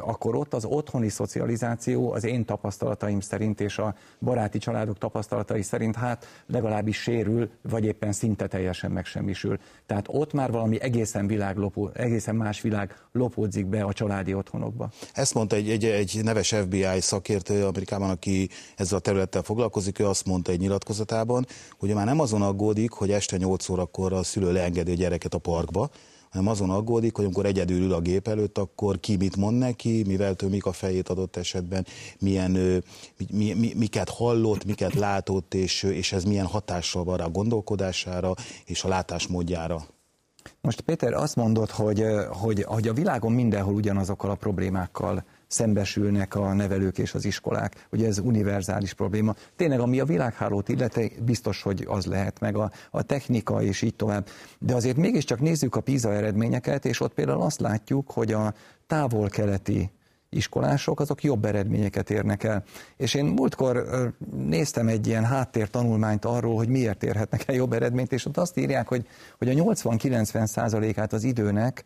akkor 0.00 0.34
ott 0.34 0.54
az 0.54 0.64
otthoni 0.64 1.08
szocializáció 1.08 2.12
az 2.12 2.24
én 2.24 2.44
tapasztalataim 2.44 3.20
szerint 3.20 3.60
és 3.60 3.78
a 3.78 3.94
baráti 4.20 4.58
családok 4.58 4.98
tapasztalatai 4.98 5.62
szerint 5.62 5.96
hát 5.96 6.26
legalábbis 6.46 6.96
sérül, 6.96 7.50
vagy 7.62 7.84
éppen 7.84 8.12
szinte 8.12 8.46
teljesen 8.46 8.90
megsemmisül. 8.90 9.58
Tehát 9.86 10.06
ott 10.08 10.32
már 10.32 10.50
valami 10.50 10.80
egészen 10.80 11.26
világlopó, 11.26 11.90
egészen 11.94 12.34
más 12.34 12.60
világ 12.60 12.96
lopódzik 13.12 13.66
be 13.66 13.82
a 13.82 13.92
családi 13.92 14.34
otthonokba. 14.34 14.90
Ezt 15.12 15.34
mondta 15.34 15.56
egy, 15.56 15.70
egy, 15.70 15.84
egy 15.84 16.20
neves 16.22 16.48
FBI 16.48 17.00
szakértő 17.00 17.64
Amerikában, 17.64 18.10
aki 18.10 18.48
ezzel 18.76 18.98
a 18.98 19.00
területtel 19.00 19.42
foglalkozik, 19.42 19.98
ő 19.98 20.06
azt 20.06 20.26
mondta 20.26 20.52
egy 20.52 20.60
nyilatkozatában, 20.60 21.46
hogy 21.78 21.94
már 21.94 22.06
nem 22.06 22.20
azon 22.20 22.42
aggódik, 22.42 22.90
hogy 22.90 23.10
este 23.10 23.36
8 23.36 23.68
órakor 23.68 24.12
a 24.12 24.22
szülő 24.22 24.52
leengedi 24.52 24.90
a 24.90 24.94
gyereket 24.94 25.34
a 25.34 25.38
parkba, 25.38 25.90
hanem 26.34 26.48
azon 26.48 26.70
aggódik, 26.70 27.16
hogy 27.16 27.24
amikor 27.24 27.46
egyedül 27.46 27.82
ül 27.82 27.92
a 27.92 28.00
gép 28.00 28.28
előtt, 28.28 28.58
akkor 28.58 29.00
ki 29.00 29.16
mit 29.16 29.36
mond 29.36 29.58
neki, 29.58 30.02
mivel 30.06 30.34
tömik 30.34 30.66
a 30.66 30.72
fejét 30.72 31.08
adott 31.08 31.36
esetben, 31.36 31.86
milyen, 32.18 32.50
mi, 33.30 33.52
mi, 33.52 33.72
miket 33.76 34.08
hallott, 34.08 34.64
miket 34.64 34.94
látott, 34.94 35.54
és, 35.54 35.82
és 35.82 36.12
ez 36.12 36.24
milyen 36.24 36.46
hatással 36.46 37.04
van 37.04 37.20
a 37.20 37.30
gondolkodására 37.30 38.34
és 38.64 38.84
a 38.84 38.88
látásmódjára. 38.88 39.86
Most 40.64 40.80
Péter 40.80 41.12
azt 41.12 41.36
mondod, 41.36 41.70
hogy, 41.70 42.04
hogy, 42.28 42.62
hogy 42.62 42.88
a 42.88 42.92
világon 42.92 43.32
mindenhol 43.32 43.74
ugyanazokkal 43.74 44.30
a 44.30 44.34
problémákkal 44.34 45.24
szembesülnek 45.46 46.34
a 46.34 46.52
nevelők 46.52 46.98
és 46.98 47.14
az 47.14 47.24
iskolák, 47.24 47.86
hogy 47.90 48.04
ez 48.04 48.18
univerzális 48.18 48.94
probléma. 48.94 49.34
Tényleg, 49.56 49.80
ami 49.80 50.00
a 50.00 50.04
világhálót 50.04 50.68
illeti, 50.68 51.12
biztos, 51.24 51.62
hogy 51.62 51.84
az 51.88 52.06
lehet 52.06 52.40
meg 52.40 52.56
a, 52.56 52.70
a 52.90 53.02
technika 53.02 53.62
és 53.62 53.82
így 53.82 53.94
tovább. 53.94 54.26
De 54.58 54.74
azért 54.74 54.96
mégiscsak 54.96 55.40
nézzük 55.40 55.76
a 55.76 55.80
PISA 55.80 56.12
eredményeket, 56.12 56.84
és 56.84 57.00
ott 57.00 57.14
például 57.14 57.42
azt 57.42 57.60
látjuk, 57.60 58.10
hogy 58.10 58.32
a 58.32 58.54
távol-keleti 58.86 59.90
iskolások, 60.36 61.00
azok 61.00 61.22
jobb 61.22 61.44
eredményeket 61.44 62.10
érnek 62.10 62.42
el. 62.42 62.62
És 62.96 63.14
én 63.14 63.24
múltkor 63.24 63.86
néztem 64.36 64.88
egy 64.88 65.06
ilyen 65.06 65.24
háttér 65.24 65.68
tanulmányt 65.70 66.24
arról, 66.24 66.56
hogy 66.56 66.68
miért 66.68 67.02
érhetnek 67.02 67.48
el 67.48 67.54
jobb 67.54 67.72
eredményt, 67.72 68.12
és 68.12 68.26
ott 68.26 68.36
azt 68.36 68.56
írják, 68.56 68.88
hogy, 68.88 69.06
hogy 69.38 69.48
a 69.48 69.52
80-90 69.52 70.46
százalékát 70.46 71.12
az 71.12 71.24
időnek 71.24 71.84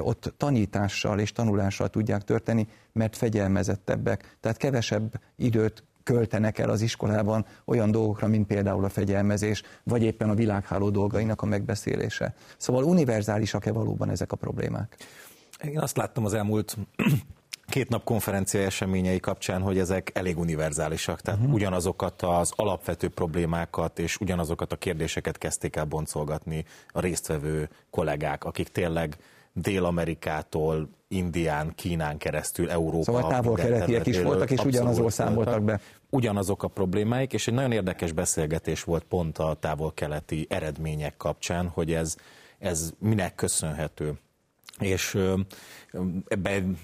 ott 0.00 0.34
tanítással 0.36 1.18
és 1.18 1.32
tanulással 1.32 1.88
tudják 1.88 2.22
történni, 2.22 2.68
mert 2.92 3.16
fegyelmezettebbek. 3.16 4.36
Tehát 4.40 4.56
kevesebb 4.56 5.20
időt 5.36 5.84
költenek 6.02 6.58
el 6.58 6.70
az 6.70 6.80
iskolában 6.80 7.46
olyan 7.64 7.90
dolgokra, 7.90 8.26
mint 8.26 8.46
például 8.46 8.84
a 8.84 8.88
fegyelmezés, 8.88 9.62
vagy 9.82 10.02
éppen 10.02 10.30
a 10.30 10.34
világháló 10.34 10.90
dolgainak 10.90 11.42
a 11.42 11.46
megbeszélése. 11.46 12.34
Szóval 12.56 12.84
univerzálisak-e 12.84 13.72
valóban 13.72 14.10
ezek 14.10 14.32
a 14.32 14.36
problémák? 14.36 14.96
Én 15.64 15.78
azt 15.78 15.96
láttam 15.96 16.24
az 16.24 16.34
elmúlt 16.34 16.76
két 17.70 17.88
nap 17.88 18.04
konferencia 18.04 18.60
eseményei 18.60 19.20
kapcsán, 19.20 19.62
hogy 19.62 19.78
ezek 19.78 20.10
elég 20.14 20.38
univerzálisak, 20.38 21.20
tehát 21.20 21.40
uh-huh. 21.40 21.54
ugyanazokat 21.54 22.22
az 22.22 22.52
alapvető 22.56 23.08
problémákat 23.08 23.98
és 23.98 24.16
ugyanazokat 24.16 24.72
a 24.72 24.76
kérdéseket 24.76 25.38
kezdték 25.38 25.76
el 25.76 25.84
boncolgatni 25.84 26.64
a 26.88 27.00
résztvevő 27.00 27.68
kollégák, 27.90 28.44
akik 28.44 28.68
tényleg 28.68 29.16
Dél-Amerikától, 29.52 30.88
Indián, 31.08 31.72
Kínán 31.74 32.18
keresztül, 32.18 32.70
Európa. 32.70 33.02
Szóval 33.02 33.28
távol-keletiek 33.28 34.06
is 34.06 34.22
voltak, 34.22 34.50
és 34.50 34.64
ugyanazról 34.64 35.10
számoltak 35.10 35.62
be. 35.62 35.80
Ugyanazok 36.10 36.62
a 36.62 36.68
problémáik, 36.68 37.32
és 37.32 37.48
egy 37.48 37.54
nagyon 37.54 37.72
érdekes 37.72 38.12
beszélgetés 38.12 38.84
volt 38.84 39.04
pont 39.04 39.38
a 39.38 39.56
távol-keleti 39.60 40.46
eredmények 40.48 41.16
kapcsán, 41.16 41.68
hogy 41.68 41.92
ez, 41.92 42.16
ez 42.58 42.92
minek 42.98 43.34
köszönhető 43.34 44.18
és 44.80 45.18
ebben 46.28 46.78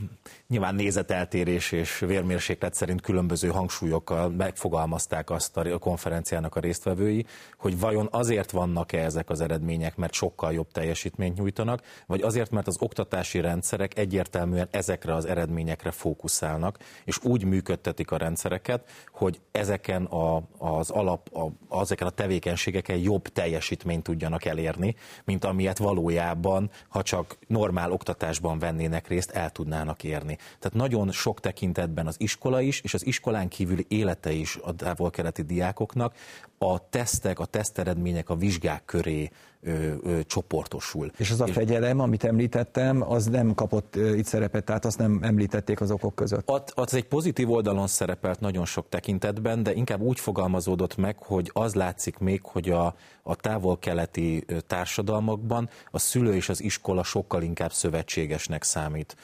nyilván 0.48 0.74
nézeteltérés 0.74 1.72
és 1.72 1.98
vérmérséklet 1.98 2.74
szerint 2.74 3.00
különböző 3.00 3.48
hangsúlyokkal 3.48 4.28
megfogalmazták 4.28 5.30
azt 5.30 5.56
a 5.56 5.78
konferenciának 5.78 6.56
a 6.56 6.60
résztvevői, 6.60 7.26
hogy 7.58 7.80
vajon 7.80 8.08
azért 8.10 8.50
vannak-e 8.50 9.04
ezek 9.04 9.30
az 9.30 9.40
eredmények, 9.40 9.96
mert 9.96 10.12
sokkal 10.12 10.52
jobb 10.52 10.72
teljesítményt 10.72 11.36
nyújtanak, 11.36 11.82
vagy 12.06 12.22
azért, 12.22 12.50
mert 12.50 12.66
az 12.66 12.76
oktatási 12.80 13.40
rendszerek 13.40 13.98
egyértelműen 13.98 14.68
ezekre 14.70 15.14
az 15.14 15.24
eredményekre 15.24 15.90
fókuszálnak, 15.90 16.78
és 17.04 17.18
úgy 17.22 17.44
működtetik 17.44 18.10
a 18.10 18.16
rendszereket, 18.16 18.90
hogy 19.10 19.40
ezeken 19.52 20.04
a, 20.04 20.42
az 20.58 20.90
alap, 20.90 21.34
a, 21.68 21.80
ezeken 21.80 22.06
a 22.06 22.10
tevékenységeken 22.10 22.96
jobb 22.96 23.28
teljesítményt 23.28 24.02
tudjanak 24.02 24.44
elérni, 24.44 24.94
mint 25.24 25.44
amilyet 25.44 25.78
valójában, 25.78 26.70
ha 26.88 27.02
csak 27.02 27.36
normál 27.46 27.85
oktatásban 27.90 28.58
vennének 28.58 28.74
vennének 28.76 29.08
részt, 29.08 29.30
el 29.30 29.50
tudnának 29.50 30.04
érni. 30.04 30.36
Tehát 30.36 30.76
nagyon 30.76 31.12
sok 31.12 31.40
tekintetben 31.40 32.06
az 32.06 32.16
iskola 32.18 32.60
is, 32.60 32.80
és 32.80 32.94
az 32.94 33.06
iskolán 33.06 33.48
kívüli 33.48 33.84
élete 33.88 34.32
is 34.32 34.58
a 34.62 34.74
távol-keleti 34.74 35.42
diákoknak 35.42 36.14
a 36.58 36.88
tesztek, 36.88 37.38
a 37.38 37.44
teszteredmények 37.44 38.30
a 38.30 38.36
vizsgák 38.36 38.84
köré 38.84 39.30
ö, 39.66 39.92
ö, 40.02 40.20
csoportosul. 40.26 41.10
És 41.16 41.30
az 41.30 41.40
a 41.40 41.46
fegyelem, 41.46 42.00
amit 42.00 42.24
említettem, 42.24 43.10
az 43.10 43.26
nem 43.26 43.54
kapott 43.54 43.96
ö, 43.96 44.14
itt 44.14 44.26
szerepet, 44.26 44.64
tehát 44.64 44.84
azt 44.84 44.98
nem 44.98 45.18
említették 45.22 45.80
az 45.80 45.90
okok 45.90 46.14
között. 46.14 46.50
Az, 46.50 46.62
az 46.74 46.94
egy 46.94 47.04
pozitív 47.04 47.50
oldalon 47.50 47.86
szerepelt 47.86 48.40
nagyon 48.40 48.64
sok 48.64 48.88
tekintetben, 48.88 49.62
de 49.62 49.74
inkább 49.74 50.00
úgy 50.00 50.20
fogalmazódott 50.20 50.96
meg, 50.96 51.16
hogy 51.18 51.50
az 51.52 51.74
látszik 51.74 52.18
még, 52.18 52.40
hogy 52.42 52.70
a, 52.70 52.94
a 53.22 53.36
távol-keleti 53.36 54.44
társadalmakban 54.66 55.68
a 55.90 55.98
szülő 55.98 56.34
és 56.34 56.48
az 56.48 56.62
iskola 56.62 57.02
sokkal 57.02 57.42
inkább 57.42 57.72
szövetségesnek 57.72 58.62
számít 58.62 59.16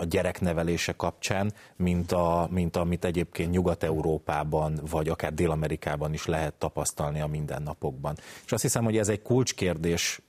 a 0.00 0.04
gyereknevelése 0.04 0.92
kapcsán, 0.92 1.52
mint, 1.76 2.12
a, 2.12 2.48
mint 2.50 2.76
amit 2.76 3.04
egyébként 3.04 3.50
Nyugat-Európában, 3.50 4.80
vagy 4.90 5.08
akár 5.08 5.34
Dél-Amerikában 5.34 6.12
is 6.12 6.26
lehet 6.26 6.54
tapasztalni 6.54 6.75
a 7.20 7.26
mindennapokban. 7.26 8.16
És 8.44 8.52
azt 8.52 8.62
hiszem, 8.62 8.84
hogy 8.84 8.96
ez 8.96 9.08
egy 9.08 9.22
kulcskérdés, 9.22 10.20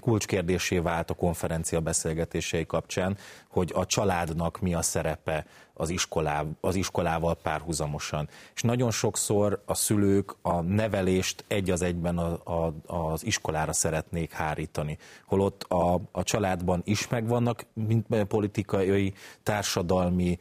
kulcskérdésé 0.00 0.78
vált 0.78 1.10
a 1.10 1.14
konferencia 1.14 1.80
beszélgetései 1.80 2.66
kapcsán, 2.66 3.16
hogy 3.48 3.72
a 3.74 3.86
családnak 3.86 4.60
mi 4.60 4.74
a 4.74 4.82
szerepe 4.82 5.46
az, 5.76 5.90
iskolá, 5.90 6.44
az 6.60 6.74
iskolával 6.74 7.34
párhuzamosan. 7.34 8.28
És 8.54 8.62
nagyon 8.62 8.90
sokszor 8.90 9.62
a 9.66 9.74
szülők 9.74 10.36
a 10.42 10.60
nevelést 10.60 11.44
egy 11.48 11.70
az 11.70 11.82
egyben 11.82 12.18
a, 12.18 12.40
a, 12.44 12.74
az 12.86 13.24
iskolára 13.24 13.72
szeretnék 13.72 14.32
hárítani. 14.32 14.98
Holott 15.26 15.62
a, 15.62 16.00
a 16.12 16.22
családban 16.22 16.82
is 16.84 17.08
megvannak 17.08 17.66
mint 17.72 18.06
politikai, 18.28 19.14
társadalmi, 19.42 20.38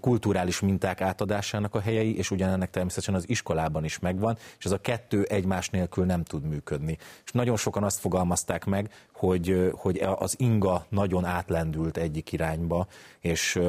kulturális 0.00 0.60
minták 0.60 1.00
átadásának 1.00 1.74
a 1.74 1.80
helyei, 1.80 2.16
és 2.16 2.30
ugyanennek 2.30 2.70
természetesen 2.70 3.14
az 3.14 3.28
iskolában 3.28 3.84
is 3.84 3.98
megvan, 3.98 4.38
és 4.58 4.64
ez 4.64 4.70
a 4.70 4.80
kettő 4.80 5.22
egymás 5.22 5.70
nélkül 5.70 6.04
nem 6.04 6.22
tud 6.22 6.44
működni. 6.44 6.98
És 7.24 7.32
nagyon 7.32 7.56
sokan 7.56 7.84
azt 7.84 8.00
fogalmazták 8.00 8.64
meg, 8.64 8.90
hogy, 9.12 9.70
hogy 9.72 9.98
az 9.98 10.34
inga 10.38 10.86
nagyon 10.88 11.24
átlendült 11.24 11.96
egyik 11.96 12.32
irányba, 12.32 12.86
és 13.20 13.60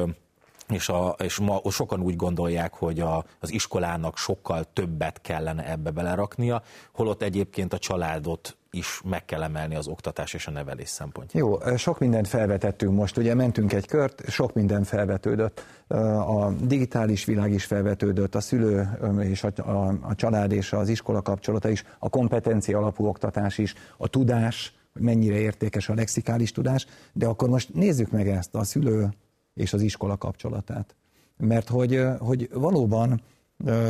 és, 0.68 0.88
a, 0.88 1.16
és 1.18 1.38
ma 1.38 1.60
sokan 1.70 2.00
úgy 2.00 2.16
gondolják, 2.16 2.74
hogy 2.74 3.00
a, 3.00 3.24
az 3.40 3.52
iskolának 3.52 4.16
sokkal 4.16 4.64
többet 4.72 5.20
kellene 5.20 5.70
ebbe 5.70 5.90
beleraknia, 5.90 6.62
holott 6.92 7.22
egyébként 7.22 7.72
a 7.72 7.78
családot 7.78 8.56
is 8.70 9.00
meg 9.04 9.24
kell 9.24 9.42
emelni 9.42 9.74
az 9.74 9.86
oktatás 9.86 10.34
és 10.34 10.46
a 10.46 10.50
nevelés 10.50 10.88
szempontjából. 10.88 11.62
Jó, 11.66 11.76
sok 11.76 11.98
mindent 11.98 12.28
felvetettünk 12.28 12.94
most, 12.94 13.16
ugye 13.16 13.34
mentünk 13.34 13.72
egy 13.72 13.86
kört, 13.86 14.30
sok 14.30 14.54
minden 14.54 14.84
felvetődött, 14.84 15.64
a 16.26 16.50
digitális 16.50 17.24
világ 17.24 17.52
is 17.52 17.64
felvetődött, 17.64 18.34
a 18.34 18.40
szülő 18.40 18.88
és 19.20 19.44
a, 19.44 19.52
a, 19.56 19.98
a 20.00 20.14
család 20.14 20.52
és 20.52 20.72
az 20.72 20.88
iskola 20.88 21.22
kapcsolata 21.22 21.68
is, 21.68 21.84
a 21.98 22.08
kompetencia 22.08 22.78
alapú 22.78 23.06
oktatás 23.06 23.58
is, 23.58 23.74
a 23.96 24.08
tudás, 24.08 24.74
mennyire 24.92 25.36
értékes 25.36 25.88
a 25.88 25.94
lexikális 25.94 26.52
tudás, 26.52 26.86
de 27.12 27.26
akkor 27.26 27.48
most 27.48 27.74
nézzük 27.74 28.10
meg 28.10 28.28
ezt 28.28 28.54
a 28.54 28.64
szülő 28.64 29.08
és 29.54 29.72
az 29.72 29.82
iskola 29.82 30.16
kapcsolatát. 30.16 30.94
Mert 31.36 31.68
hogy, 31.68 32.02
hogy 32.18 32.48
valóban 32.52 33.20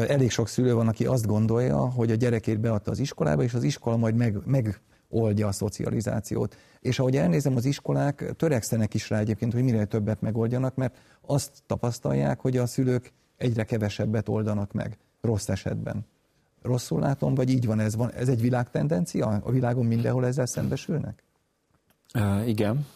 elég 0.08 0.30
sok 0.30 0.48
szülő 0.48 0.74
van, 0.74 0.88
aki 0.88 1.06
azt 1.06 1.26
gondolja, 1.26 1.90
hogy 1.90 2.10
a 2.10 2.14
gyerekét 2.14 2.60
beadta 2.60 2.90
az 2.90 2.98
iskolába, 2.98 3.42
és 3.42 3.54
az 3.54 3.62
iskola 3.62 3.96
majd 3.96 4.14
meg, 4.14 4.38
megoldja 4.44 5.46
a 5.46 5.52
szocializációt. 5.52 6.56
És 6.80 6.98
ahogy 6.98 7.16
elnézem, 7.16 7.56
az 7.56 7.64
iskolák 7.64 8.32
törekszenek 8.36 8.94
is 8.94 9.10
rá 9.10 9.18
egyébként, 9.18 9.52
hogy 9.52 9.62
minél 9.62 9.86
többet 9.86 10.20
megoldjanak, 10.20 10.74
mert 10.74 10.96
azt 11.20 11.62
tapasztalják, 11.66 12.40
hogy 12.40 12.56
a 12.56 12.66
szülők 12.66 13.12
egyre 13.36 13.64
kevesebbet 13.64 14.28
oldanak 14.28 14.72
meg, 14.72 14.98
rossz 15.20 15.48
esetben. 15.48 16.06
Rosszul 16.62 17.00
látom, 17.00 17.34
vagy 17.34 17.50
így 17.50 17.66
van 17.66 17.80
ez? 17.80 17.96
Van, 17.96 18.12
ez 18.12 18.28
egy 18.28 18.40
világtendencia? 18.40 19.26
A 19.26 19.50
világon 19.50 19.86
mindenhol 19.86 20.26
ezzel 20.26 20.46
szembesülnek? 20.46 21.22
Uh, 22.14 22.48
igen, 22.48 22.86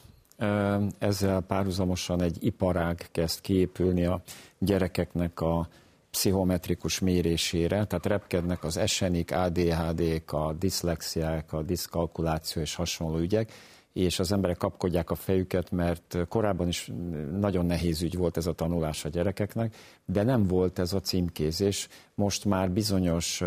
ezzel 0.98 1.40
párhuzamosan 1.40 2.22
egy 2.22 2.36
iparág 2.40 3.08
kezd 3.12 3.40
kiépülni 3.40 4.04
a 4.04 4.22
gyerekeknek 4.58 5.40
a 5.40 5.68
pszichometrikus 6.10 6.98
mérésére, 6.98 7.84
tehát 7.84 8.06
repkednek 8.06 8.64
az 8.64 8.76
esenik, 8.76 9.32
ADHD-k, 9.32 10.32
a 10.32 10.54
diszlexiák, 10.58 11.52
a 11.52 11.62
diszkalkuláció 11.62 12.62
és 12.62 12.74
hasonló 12.74 13.18
ügyek, 13.18 13.52
és 13.92 14.18
az 14.18 14.32
emberek 14.32 14.56
kapkodják 14.56 15.10
a 15.10 15.14
fejüket, 15.14 15.70
mert 15.70 16.16
korábban 16.28 16.68
is 16.68 16.90
nagyon 17.38 17.66
nehéz 17.66 18.02
ügy 18.02 18.16
volt 18.16 18.36
ez 18.36 18.46
a 18.46 18.52
tanulás 18.52 19.04
a 19.04 19.08
gyerekeknek, 19.08 19.76
de 20.04 20.22
nem 20.22 20.46
volt 20.46 20.78
ez 20.78 20.92
a 20.92 21.00
címkézés. 21.00 21.88
Most 22.14 22.44
már 22.44 22.70
bizonyos 22.70 23.42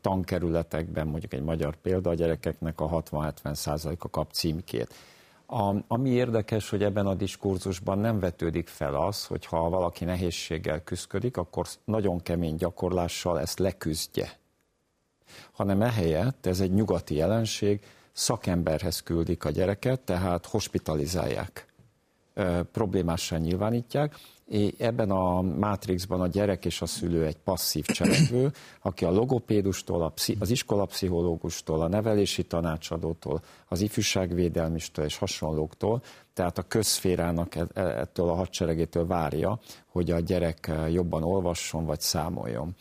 tankerületekben, 0.00 1.06
mondjuk 1.06 1.32
egy 1.32 1.42
magyar 1.42 1.76
példa, 1.76 2.10
a 2.10 2.14
gyerekeknek 2.14 2.80
a 2.80 3.02
60-70 3.02 3.54
százaléka 3.54 4.08
kap 4.08 4.32
címkét. 4.32 4.94
A, 5.46 5.74
ami 5.86 6.10
érdekes, 6.10 6.70
hogy 6.70 6.82
ebben 6.82 7.06
a 7.06 7.14
diskurzusban 7.14 7.98
nem 7.98 8.20
vetődik 8.20 8.68
fel 8.68 8.94
az, 8.94 9.26
hogy 9.26 9.46
ha 9.46 9.68
valaki 9.68 10.04
nehézséggel 10.04 10.82
küzdik, 10.82 11.36
akkor 11.36 11.66
nagyon 11.84 12.22
kemény 12.22 12.56
gyakorlással 12.56 13.40
ezt 13.40 13.58
leküzdje. 13.58 14.38
Hanem 15.52 15.82
ehelyett, 15.82 16.46
ez 16.46 16.60
egy 16.60 16.72
nyugati 16.72 17.14
jelenség, 17.14 17.80
szakemberhez 18.12 19.02
küldik 19.02 19.44
a 19.44 19.50
gyereket, 19.50 20.00
tehát 20.00 20.46
hospitalizálják, 20.46 21.66
problémással 22.72 23.38
nyilvánítják, 23.38 24.18
ebben 24.78 25.10
a 25.10 25.40
mátrixban 25.42 26.20
a 26.20 26.26
gyerek 26.26 26.64
és 26.64 26.82
a 26.82 26.86
szülő 26.86 27.24
egy 27.24 27.36
passzív 27.36 27.84
cselekvő, 27.84 28.52
aki 28.82 29.04
a 29.04 29.10
logopédustól, 29.10 30.12
az 30.38 30.50
iskolapszichológustól, 30.50 31.82
a 31.82 31.88
nevelési 31.88 32.44
tanácsadótól, 32.44 33.42
az 33.68 33.80
ifjúságvédelmistől 33.80 35.04
és 35.04 35.16
hasonlóktól, 35.16 36.02
tehát 36.34 36.58
a 36.58 36.62
közszférának 36.62 37.54
e, 37.54 37.66
e, 37.74 37.80
ettől 37.82 38.28
a 38.28 38.34
hadseregétől 38.34 39.06
várja, 39.06 39.58
hogy 39.86 40.10
a 40.10 40.20
gyerek 40.20 40.70
jobban 40.90 41.22
olvasson 41.22 41.84
vagy 41.84 42.00
számoljon. 42.00 42.74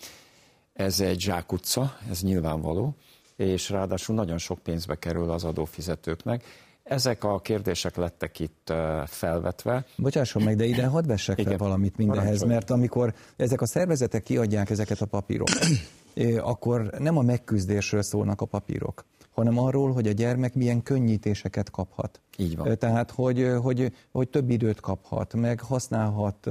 Ez 0.74 1.00
egy 1.00 1.20
zsákutca, 1.20 1.98
ez 2.10 2.22
nyilvánvaló, 2.22 2.96
és 3.36 3.70
ráadásul 3.70 4.16
nagyon 4.16 4.38
sok 4.38 4.60
pénzbe 4.60 4.96
kerül 4.96 5.32
az 5.32 5.44
adófizetőknek, 5.44 6.44
ezek 6.86 7.24
a 7.24 7.40
kérdések 7.40 7.96
lettek 7.96 8.40
itt 8.40 8.74
felvetve. 9.06 9.86
Bocsásson 9.98 10.44
meg, 10.44 10.56
de 10.56 10.66
ide 10.66 10.86
hadd 10.86 11.08
vessek 11.08 11.42
fel 11.42 11.58
valamit 11.58 11.98
mindenhez, 11.98 12.44
mert 12.44 12.70
amikor 12.70 13.14
ezek 13.36 13.62
a 13.62 13.66
szervezetek 13.66 14.24
kiadják 14.24 14.70
ezeket 14.70 15.02
a 15.02 15.06
papírokat, 15.06 15.68
akkor 16.52 16.90
nem 16.98 17.18
a 17.18 17.22
megküzdésről 17.22 18.02
szólnak 18.02 18.42
a 18.42 18.46
papírok, 18.46 19.06
hanem 19.36 19.58
arról, 19.58 19.94
hogy 19.94 20.08
a 20.08 20.12
gyermek 20.12 20.54
milyen 20.54 20.84
könnyítéseket 20.84 21.72
kaphat. 21.72 22.22
Így 22.38 22.56
van. 22.56 22.78
Tehát, 22.78 23.12
hogy, 23.12 23.52
hogy, 23.62 23.92
hogy 24.12 24.30
több 24.30 24.50
időt 24.50 24.80
kaphat, 24.80 25.34
meg 25.34 25.60
használhat 25.60 26.48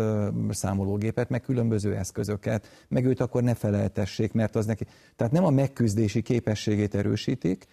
számológépet, 0.51 1.29
meg 1.29 1.40
különböző 1.40 1.94
eszközöket, 1.94 2.66
meg 2.88 3.05
őt 3.05 3.20
akkor 3.20 3.42
ne 3.42 3.55
feleltessék, 3.55 4.33
mert 4.33 4.57
az 4.57 4.66
neki... 4.66 4.87
Tehát 5.16 5.33
nem 5.33 5.44
a 5.44 5.51
megküzdési 5.51 6.23
képességét 6.23 6.94
erősítik, 6.94 7.66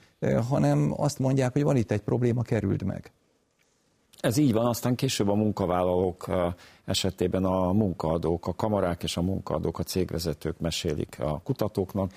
hanem 0.50 0.94
azt 0.98 1.20
mondják, 1.20 1.54
hogy 1.54 1.64
van 1.64 1.76
itt 1.76 1.92
egy 1.92 2.02
probléma, 2.02 2.42
kerüld 2.42 2.84
meg. 2.84 3.12
Ez 4.20 4.38
így 4.38 4.54
van, 4.54 4.66
aztán 4.66 4.96
később 4.96 5.30
a 5.30 5.36
munkavállalók 5.36 6.30
esetében 6.86 7.46
a 7.46 7.72
munkaadók, 7.72 8.48
a 8.48 8.54
kamarák 8.54 9.04
és 9.04 9.18
a 9.18 9.22
munkaadók, 9.22 9.80
a 9.80 9.84
cégvezetők 9.84 10.60
mesélik 10.60 11.20
a 11.20 11.42
kutatóknak, 11.44 12.12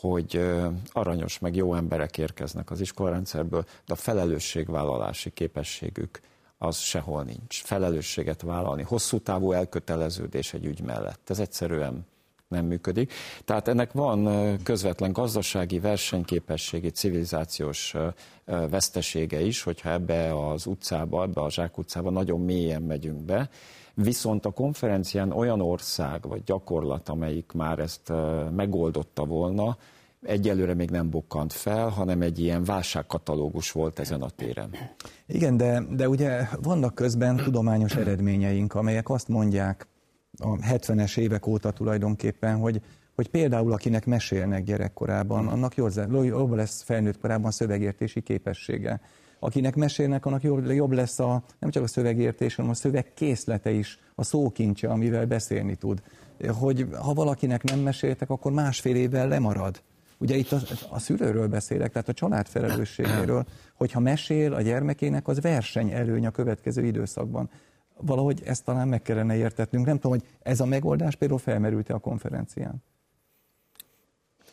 hogy 0.00 0.50
aranyos, 0.92 1.38
meg 1.38 1.56
jó 1.56 1.74
emberek 1.74 2.18
érkeznek 2.18 2.70
az 2.70 2.80
iskolarendszerből, 2.80 3.64
de 3.86 3.92
a 3.92 3.96
felelősségvállalási 3.96 5.30
képességük 5.30 6.20
az 6.58 6.78
sehol 6.78 7.22
nincs. 7.22 7.62
Felelősséget 7.62 8.42
vállalni, 8.42 8.82
hosszú 8.82 9.18
távú 9.18 9.52
elköteleződés 9.52 10.54
egy 10.54 10.64
ügy 10.64 10.80
mellett. 10.80 11.30
Ez 11.30 11.38
egyszerűen 11.38 12.06
nem 12.48 12.64
működik. 12.66 13.12
Tehát 13.44 13.68
ennek 13.68 13.92
van 13.92 14.28
közvetlen 14.62 15.12
gazdasági, 15.12 15.78
versenyképességi, 15.78 16.90
civilizációs 16.90 17.94
vesztesége 18.44 19.40
is, 19.40 19.62
hogyha 19.62 19.90
ebbe 19.90 20.48
az 20.48 20.66
utcába, 20.66 21.22
ebbe 21.22 21.40
a 21.40 21.50
zsákutcába 21.50 22.10
nagyon 22.10 22.40
mélyen 22.40 22.82
megyünk 22.82 23.20
be. 23.20 23.50
Viszont 24.02 24.46
a 24.46 24.50
konferencián 24.50 25.32
olyan 25.32 25.60
ország 25.60 26.28
vagy 26.28 26.42
gyakorlat, 26.44 27.08
amelyik 27.08 27.52
már 27.52 27.78
ezt 27.78 28.12
megoldotta 28.54 29.24
volna, 29.24 29.76
egyelőre 30.22 30.74
még 30.74 30.90
nem 30.90 31.10
bukkant 31.10 31.52
fel, 31.52 31.88
hanem 31.88 32.22
egy 32.22 32.38
ilyen 32.38 32.64
válságkatalógus 32.64 33.72
volt 33.72 33.98
ezen 33.98 34.22
a 34.22 34.30
téren. 34.30 34.70
Igen, 35.26 35.56
de, 35.56 35.82
de 35.90 36.08
ugye 36.08 36.48
vannak 36.62 36.94
közben 36.94 37.36
tudományos 37.36 37.94
eredményeink, 37.94 38.74
amelyek 38.74 39.08
azt 39.08 39.28
mondják, 39.28 39.88
a 40.38 40.56
70-es 40.56 41.18
évek 41.18 41.46
óta 41.46 41.70
tulajdonképpen, 41.70 42.56
hogy, 42.56 42.80
hogy 43.14 43.28
például 43.28 43.72
akinek 43.72 44.06
mesélnek 44.06 44.64
gyerekkorában, 44.64 45.48
annak 45.48 45.74
jobb 46.10 46.52
lesz 46.52 46.82
felnőtt 46.82 47.20
korában 47.20 47.50
szövegértési 47.50 48.20
képessége. 48.20 49.00
Akinek 49.40 49.76
mesélnek, 49.76 50.26
annak 50.26 50.42
jobb 50.68 50.92
lesz 50.92 51.18
a, 51.18 51.42
nem 51.58 51.70
csak 51.70 51.82
a 51.82 51.86
szövegértés, 51.86 52.54
hanem 52.54 52.70
a 52.70 52.74
szövegkészlete 52.74 53.70
is, 53.70 53.98
a 54.14 54.24
szókincse, 54.24 54.88
amivel 54.88 55.26
beszélni 55.26 55.74
tud. 55.74 56.02
Hogy 56.48 56.86
ha 57.00 57.12
valakinek 57.12 57.62
nem 57.62 57.78
meséltek, 57.78 58.30
akkor 58.30 58.52
másfél 58.52 58.96
évvel 58.96 59.28
lemarad. 59.28 59.82
Ugye 60.18 60.36
itt 60.36 60.52
a, 60.52 60.58
a 60.90 60.98
szülőről 60.98 61.48
beszélek, 61.48 61.92
tehát 61.92 62.08
a 62.08 62.12
család 62.12 62.46
felelősségéről, 62.46 63.44
hogyha 63.74 64.00
mesél 64.00 64.52
a 64.52 64.60
gyermekének, 64.60 65.28
az 65.28 65.40
verseny 65.40 65.90
előny 65.90 66.26
a 66.26 66.30
következő 66.30 66.84
időszakban 66.84 67.50
valahogy 68.02 68.42
ezt 68.44 68.64
talán 68.64 68.88
meg 68.88 69.02
kellene 69.02 69.36
értetnünk. 69.36 69.86
Nem 69.86 69.98
tudom, 69.98 70.18
hogy 70.18 70.28
ez 70.42 70.60
a 70.60 70.66
megoldás 70.66 71.16
például 71.16 71.40
felmerült-e 71.40 71.94
a 71.94 71.98
konferencián? 71.98 72.82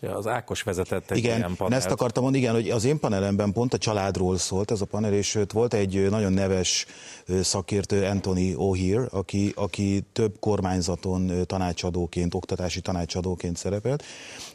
Az 0.02 0.28
Ákos 0.28 0.62
vezetett 0.62 1.12
egy 1.12 1.18
igen, 1.18 1.38
ilyen 1.38 1.56
panelt. 1.56 1.84
ezt 1.84 1.92
akartam 1.92 2.24
mondani, 2.24 2.44
igen, 2.44 2.56
hogy 2.56 2.70
az 2.70 2.86
én 2.86 3.00
panelemben 3.00 3.52
pont 3.52 3.74
a 3.74 3.78
családról 3.78 4.38
szólt 4.38 4.72
ez 4.72 4.82
a 4.82 4.86
panel, 4.86 5.14
és 5.14 5.40
volt 5.54 5.74
egy 5.74 6.10
nagyon 6.10 6.34
neves 6.34 6.86
szakértő, 7.42 8.04
Anthony 8.04 8.56
O'Hear, 8.58 9.10
aki, 9.10 9.52
aki 9.56 10.04
több 10.14 10.36
kormányzaton 10.40 11.32
tanácsadóként, 11.46 12.34
oktatási 12.34 12.82
tanácsadóként 12.82 13.58
szerepelt, 13.58 14.04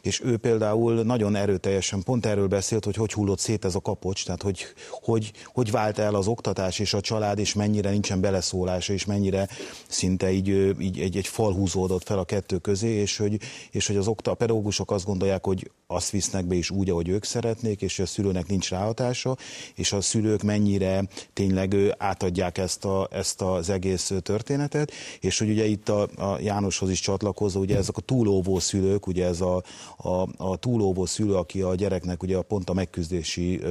és 0.01 0.21
ő 0.23 0.37
például 0.37 1.03
nagyon 1.03 1.35
erőteljesen 1.35 2.03
pont 2.03 2.25
erről 2.25 2.47
beszélt, 2.47 2.85
hogy 2.85 2.95
hogy 2.95 3.13
hullott 3.13 3.39
szét 3.39 3.65
ez 3.65 3.75
a 3.75 3.79
kapocs, 3.79 4.25
tehát 4.25 4.41
hogy, 4.41 4.65
hogy, 4.89 5.31
hogy 5.45 5.71
vált 5.71 5.97
el 5.97 6.15
az 6.15 6.27
oktatás 6.27 6.79
és 6.79 6.93
a 6.93 7.01
család, 7.01 7.39
és 7.39 7.53
mennyire 7.53 7.89
nincsen 7.89 8.21
beleszólása, 8.21 8.93
és 8.93 9.05
mennyire 9.05 9.47
szinte 9.87 10.31
így, 10.31 10.47
így 10.79 10.99
egy, 10.99 11.17
egy 11.17 11.27
fal 11.27 11.53
húzódott 11.53 12.03
fel 12.03 12.19
a 12.19 12.23
kettő 12.23 12.57
közé, 12.57 12.89
és 12.89 13.17
hogy, 13.17 13.39
és 13.71 13.87
hogy 13.87 13.97
az 13.97 14.07
okta, 14.07 14.31
a 14.31 14.33
pedagógusok 14.33 14.91
azt 14.91 15.05
gondolják, 15.05 15.32
hogy 15.41 15.71
azt 15.93 16.09
visznek 16.09 16.45
be 16.45 16.55
is 16.55 16.69
úgy, 16.69 16.89
ahogy 16.89 17.09
ők 17.09 17.23
szeretnék, 17.23 17.81
és 17.81 17.99
a 17.99 18.05
szülőnek 18.05 18.47
nincs 18.47 18.69
ráhatása, 18.69 19.37
és 19.75 19.91
a 19.91 20.01
szülők 20.01 20.41
mennyire 20.41 21.03
tényleg 21.33 21.75
átadják 21.97 22.57
ezt, 22.57 22.85
a, 22.85 23.07
ezt 23.11 23.41
az 23.41 23.69
egész 23.69 24.13
történetet, 24.21 24.91
és 25.19 25.39
hogy 25.39 25.49
ugye 25.49 25.65
itt 25.65 25.89
a, 25.89 26.01
a 26.01 26.39
Jánoshoz 26.39 26.89
is 26.89 26.99
csatlakozó, 26.99 27.59
ugye 27.59 27.77
ezek 27.77 27.97
a 27.97 28.01
túlóvó 28.01 28.59
szülők, 28.59 29.07
ugye 29.07 29.25
ez 29.25 29.41
a, 29.41 29.63
a, 29.97 30.27
a 30.37 30.55
túlóvó 30.57 31.05
szülő, 31.05 31.35
aki 31.35 31.61
a 31.61 31.75
gyereknek 31.75 32.23
ugye 32.23 32.41
pont 32.41 32.69
a 32.69 32.73
megküzdési 32.73 33.61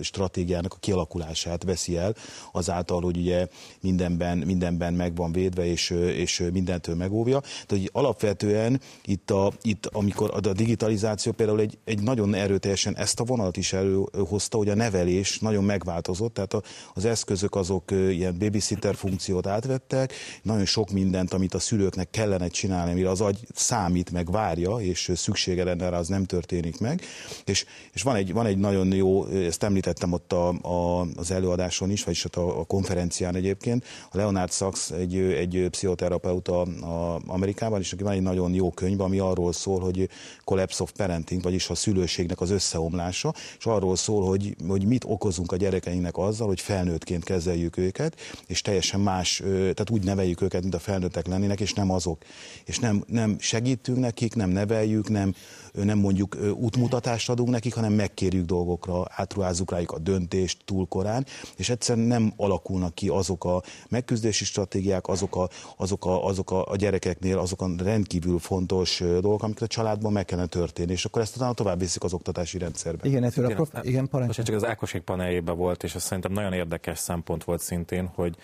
stratégiának 0.00 0.72
a 0.72 0.78
kialakulását 0.80 1.62
veszi 1.62 1.96
el, 1.96 2.14
azáltal, 2.52 3.00
hogy 3.00 3.16
ugye 3.16 3.46
mindenben, 3.80 4.38
mindenben 4.38 4.94
meg 4.94 5.16
van 5.16 5.32
védve, 5.32 5.66
és, 5.66 5.90
és 5.90 6.44
mindentől 6.52 6.94
megóvja. 6.94 7.40
Tehát, 7.40 7.66
hogy 7.68 7.90
alapvetően 7.92 8.80
itt, 9.04 9.30
a, 9.30 9.52
itt 9.62 9.86
amikor 9.86 10.30
a 10.34 10.40
digitalizáció 10.40 11.11
például 11.20 11.60
egy, 11.60 11.78
egy 11.84 12.02
nagyon 12.02 12.34
erőteljesen 12.34 12.96
ezt 12.96 13.20
a 13.20 13.24
vonalat 13.24 13.56
is 13.56 13.72
előhozta, 13.72 14.56
hogy 14.56 14.68
a 14.68 14.74
nevelés 14.74 15.38
nagyon 15.38 15.64
megváltozott, 15.64 16.34
tehát 16.34 16.52
a, 16.52 16.62
az 16.94 17.04
eszközök 17.04 17.54
azok 17.54 17.90
ilyen 17.90 18.38
babysitter 18.38 18.94
funkciót 18.94 19.46
átvettek, 19.46 20.12
nagyon 20.42 20.64
sok 20.64 20.90
mindent, 20.90 21.32
amit 21.32 21.54
a 21.54 21.58
szülőknek 21.58 22.10
kellene 22.10 22.48
csinálni, 22.48 22.92
mire 22.92 23.10
az 23.10 23.20
agy 23.20 23.46
számít, 23.54 24.10
meg 24.10 24.30
várja, 24.30 24.76
és 24.76 25.10
szüksége 25.14 25.64
lenne 25.64 25.88
rá, 25.88 25.98
az 25.98 26.08
nem 26.08 26.24
történik 26.24 26.80
meg. 26.80 27.00
És, 27.44 27.64
és 27.92 28.02
van, 28.02 28.16
egy, 28.16 28.32
van 28.32 28.46
egy 28.46 28.58
nagyon 28.58 28.92
jó, 28.92 29.26
ezt 29.26 29.62
említettem 29.62 30.12
ott 30.12 30.32
a, 30.32 30.48
a, 30.48 31.06
az 31.16 31.30
előadáson 31.30 31.90
is, 31.90 32.04
vagyis 32.04 32.24
ott 32.24 32.36
a, 32.36 32.60
a 32.60 32.64
konferencián 32.64 33.34
egyébként, 33.34 33.84
a 34.10 34.16
Leonard 34.16 34.52
Sachs 34.52 34.90
egy, 34.90 35.16
egy 35.16 35.66
pszichoterapeuta 35.70 36.60
a 36.60 37.20
Amerikában, 37.26 37.80
és 37.80 37.92
aki 37.92 38.02
van 38.02 38.12
egy 38.12 38.22
nagyon 38.22 38.54
jó 38.54 38.70
könyv, 38.70 39.00
ami 39.00 39.18
arról 39.18 39.52
szól, 39.52 39.80
hogy 39.80 40.08
collapse 40.44 40.82
of 40.82 40.92
parenting, 41.02 41.42
vagyis 41.42 41.70
a 41.70 41.74
szülőségnek 41.74 42.40
az 42.40 42.50
összeomlása, 42.50 43.34
és 43.58 43.66
arról 43.66 43.96
szól, 43.96 44.26
hogy, 44.26 44.56
hogy 44.68 44.84
mit 44.86 45.04
okozunk 45.04 45.52
a 45.52 45.56
gyerekeinknek 45.56 46.16
azzal, 46.16 46.46
hogy 46.46 46.60
felnőttként 46.60 47.24
kezeljük 47.24 47.76
őket, 47.76 48.20
és 48.46 48.60
teljesen 48.60 49.00
más, 49.00 49.42
tehát 49.46 49.90
úgy 49.90 50.04
neveljük 50.04 50.40
őket, 50.40 50.62
mint 50.62 50.74
a 50.74 50.78
felnőttek 50.78 51.26
lennének, 51.26 51.60
és 51.60 51.72
nem 51.72 51.90
azok. 51.90 52.18
És 52.64 52.78
nem, 52.78 53.04
nem 53.06 53.36
segítünk 53.38 53.98
nekik, 53.98 54.34
nem 54.34 54.50
neveljük, 54.50 55.08
nem, 55.08 55.34
nem 55.72 55.98
mondjuk 55.98 56.36
útmutatást 56.54 57.30
adunk 57.30 57.50
nekik, 57.50 57.74
hanem 57.74 57.92
megkérjük 57.92 58.44
dolgokra, 58.44 59.04
átruházzuk 59.08 59.70
rájuk 59.70 59.90
a 59.90 59.98
döntést 59.98 60.58
túl 60.64 60.86
korán, 60.86 61.26
és 61.56 61.68
egyszerűen 61.68 62.06
nem 62.06 62.32
alakulnak 62.36 62.94
ki 62.94 63.08
azok 63.08 63.44
a 63.44 63.62
megküzdési 63.88 64.44
stratégiák, 64.44 65.08
azok 65.08 65.36
a, 65.36 65.48
azok 65.76 66.04
a, 66.04 66.26
azok 66.26 66.50
a, 66.50 66.66
a 66.66 66.76
gyerekeknél, 66.76 67.38
azok 67.38 67.62
a 67.62 67.70
rendkívül 67.78 68.38
fontos 68.38 68.98
dolgok, 68.98 69.42
amiket 69.42 69.62
a 69.62 69.66
családban 69.66 70.12
meg 70.12 70.24
kellene 70.24 70.48
történni, 70.48 70.92
és 70.92 71.04
akkor 71.04 71.22
ezt 71.22 71.36
utána 71.36 71.52
tovább 71.52 71.78
viszik 71.78 72.02
az 72.02 72.12
oktatási 72.12 72.58
rendszerbe. 72.58 73.08
Igen, 73.08 73.24
ettől 73.24 73.44
a 73.44 73.54
prof... 73.54 73.70
igen, 73.82 74.08
parancsolj. 74.08 74.46
Csak 74.46 74.56
az 74.56 74.64
Ákosék 74.64 75.02
paneljében 75.02 75.56
volt, 75.56 75.82
és 75.82 75.94
azt 75.94 76.04
szerintem 76.04 76.32
nagyon 76.32 76.52
érdekes 76.52 76.98
szempont 76.98 77.44
volt 77.44 77.60
szintén, 77.60 78.10
hogy 78.14 78.36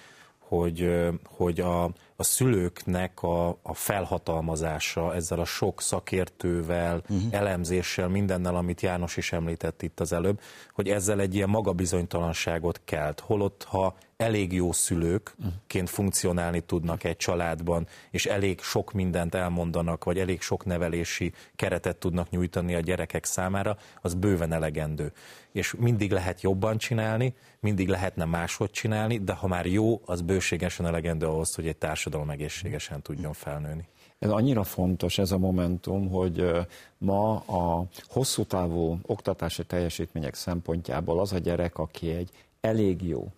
hogy, 0.49 0.91
hogy 1.25 1.61
a, 1.61 1.91
a 2.21 2.25
szülőknek 2.25 3.23
a, 3.23 3.49
a 3.49 3.75
felhatalmazása 3.75 5.15
ezzel 5.15 5.41
a 5.41 5.45
sok 5.45 5.83
szakértővel, 5.83 7.03
uh-huh. 7.09 7.23
elemzéssel, 7.31 8.09
mindennel, 8.09 8.57
amit 8.57 8.81
János 8.81 9.17
is 9.17 9.33
említett 9.33 9.83
itt 9.83 10.01
az 10.01 10.13
előbb, 10.13 10.41
hogy 10.73 10.89
ezzel 10.89 11.21
egy 11.21 11.35
ilyen 11.35 11.49
magabizonytalanságot 11.49 12.81
kelt. 12.85 13.21
Holott, 13.21 13.65
ha 13.65 13.95
elég 14.19 14.53
jó 14.53 14.73
szülőkként 14.73 15.91
funkcionálni 15.91 16.61
tudnak 16.61 17.05
egy 17.05 17.17
családban, 17.17 17.87
és 18.11 18.27
elég 18.27 18.61
sok 18.61 18.93
mindent 18.93 19.35
elmondanak, 19.35 20.05
vagy 20.05 20.19
elég 20.19 20.41
sok 20.41 20.65
nevelési 20.65 21.33
keretet 21.57 21.97
tudnak 21.97 22.31
nyújtani 22.31 22.75
a 22.75 22.81
gyerekek 22.81 23.25
számára, 23.25 23.77
az 24.01 24.15
bőven 24.15 24.53
elegendő. 24.53 25.13
És 25.53 25.75
mindig 25.79 26.11
lehet 26.11 26.41
jobban 26.41 26.79
csinálni, 26.79 27.35
mindig 27.61 27.89
lehetne 27.89 28.25
máshogy 28.25 28.71
csinálni, 28.71 29.19
de 29.19 29.33
ha 29.33 29.47
már 29.47 29.67
jó, 29.67 30.01
az 30.05 30.21
bőségesen 30.21 30.87
elegendő 30.87 31.27
ahhoz, 31.27 31.55
hogy 31.55 31.67
egy 31.67 31.77
társadalom 31.77 32.08
egészségesen 32.29 33.03
tudjon 33.03 33.33
felnőni. 33.33 33.89
Ez 34.19 34.31
annyira 34.31 34.65
fontos 34.65 35.19
ez 35.19 35.31
a 35.31 35.39
momentum, 35.39 36.09
hogy 36.09 36.51
ma 36.99 37.37
a 37.37 37.87
hosszú 38.09 38.45
távú 38.45 38.99
oktatási 39.03 39.65
teljesítmények 39.65 40.35
szempontjából 40.35 41.21
az 41.21 41.33
a 41.33 41.39
gyerek, 41.39 41.79
aki 41.79 42.11
egy 42.11 42.31
elég 42.61 43.03
jó 43.03 43.33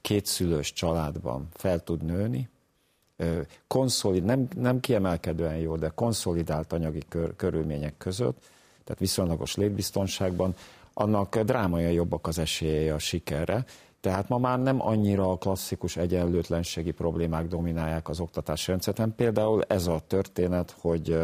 kétszülős 0.00 0.72
családban 0.72 1.48
fel 1.52 1.82
tud 1.82 2.02
nőni, 2.02 2.48
konszolid, 3.66 4.24
nem, 4.24 4.48
nem 4.56 4.80
kiemelkedően 4.80 5.56
jó, 5.56 5.76
de 5.76 5.92
konszolidált 5.94 6.72
anyagi 6.72 7.02
kör, 7.08 7.36
körülmények 7.36 7.94
között, 7.98 8.50
tehát 8.84 9.00
viszonylagos 9.00 9.54
létbiztonságban, 9.54 10.54
annak 10.92 11.38
drámaian 11.38 11.92
jobbak 11.92 12.26
az 12.26 12.38
esélye 12.38 12.94
a 12.94 12.98
sikerre. 12.98 13.64
Tehát 14.06 14.28
ma 14.28 14.38
már 14.38 14.58
nem 14.62 14.86
annyira 14.86 15.30
a 15.30 15.36
klasszikus 15.36 15.96
egyenlőtlenségi 15.96 16.90
problémák 16.90 17.46
dominálják 17.46 18.08
az 18.08 18.20
oktatási 18.20 18.70
rendszert, 18.70 18.96
hanem 18.96 19.14
például 19.14 19.62
ez 19.62 19.86
a 19.86 20.00
történet, 20.06 20.76
hogy 20.80 21.18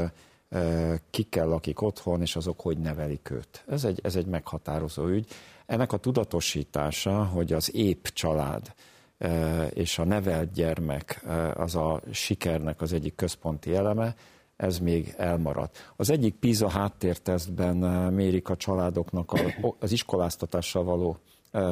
kikkel 1.10 1.46
lakik 1.46 1.80
otthon, 1.80 2.20
és 2.20 2.36
azok 2.36 2.60
hogy 2.60 2.78
nevelik 2.78 3.30
őt. 3.30 3.64
Ez 3.68 3.84
egy, 3.84 4.00
ez 4.02 4.16
egy 4.16 4.26
meghatározó 4.26 5.06
ügy. 5.06 5.26
Ennek 5.66 5.92
a 5.92 5.96
tudatosítása, 5.96 7.24
hogy 7.24 7.52
az 7.52 7.74
épp 7.74 8.04
család 8.04 8.74
és 9.70 9.98
a 9.98 10.04
nevelt 10.04 10.52
gyermek 10.52 11.24
az 11.54 11.74
a 11.74 12.00
sikernek 12.10 12.80
az 12.80 12.92
egyik 12.92 13.14
központi 13.14 13.74
eleme, 13.74 14.14
ez 14.56 14.78
még 14.78 15.14
elmaradt. 15.16 15.92
Az 15.96 16.10
egyik 16.10 16.34
PISA 16.34 16.68
háttértesztben 16.68 17.76
mérik 18.12 18.48
a 18.48 18.56
családoknak 18.56 19.32
az 19.78 19.92
iskoláztatással 19.92 20.84
való 20.84 21.18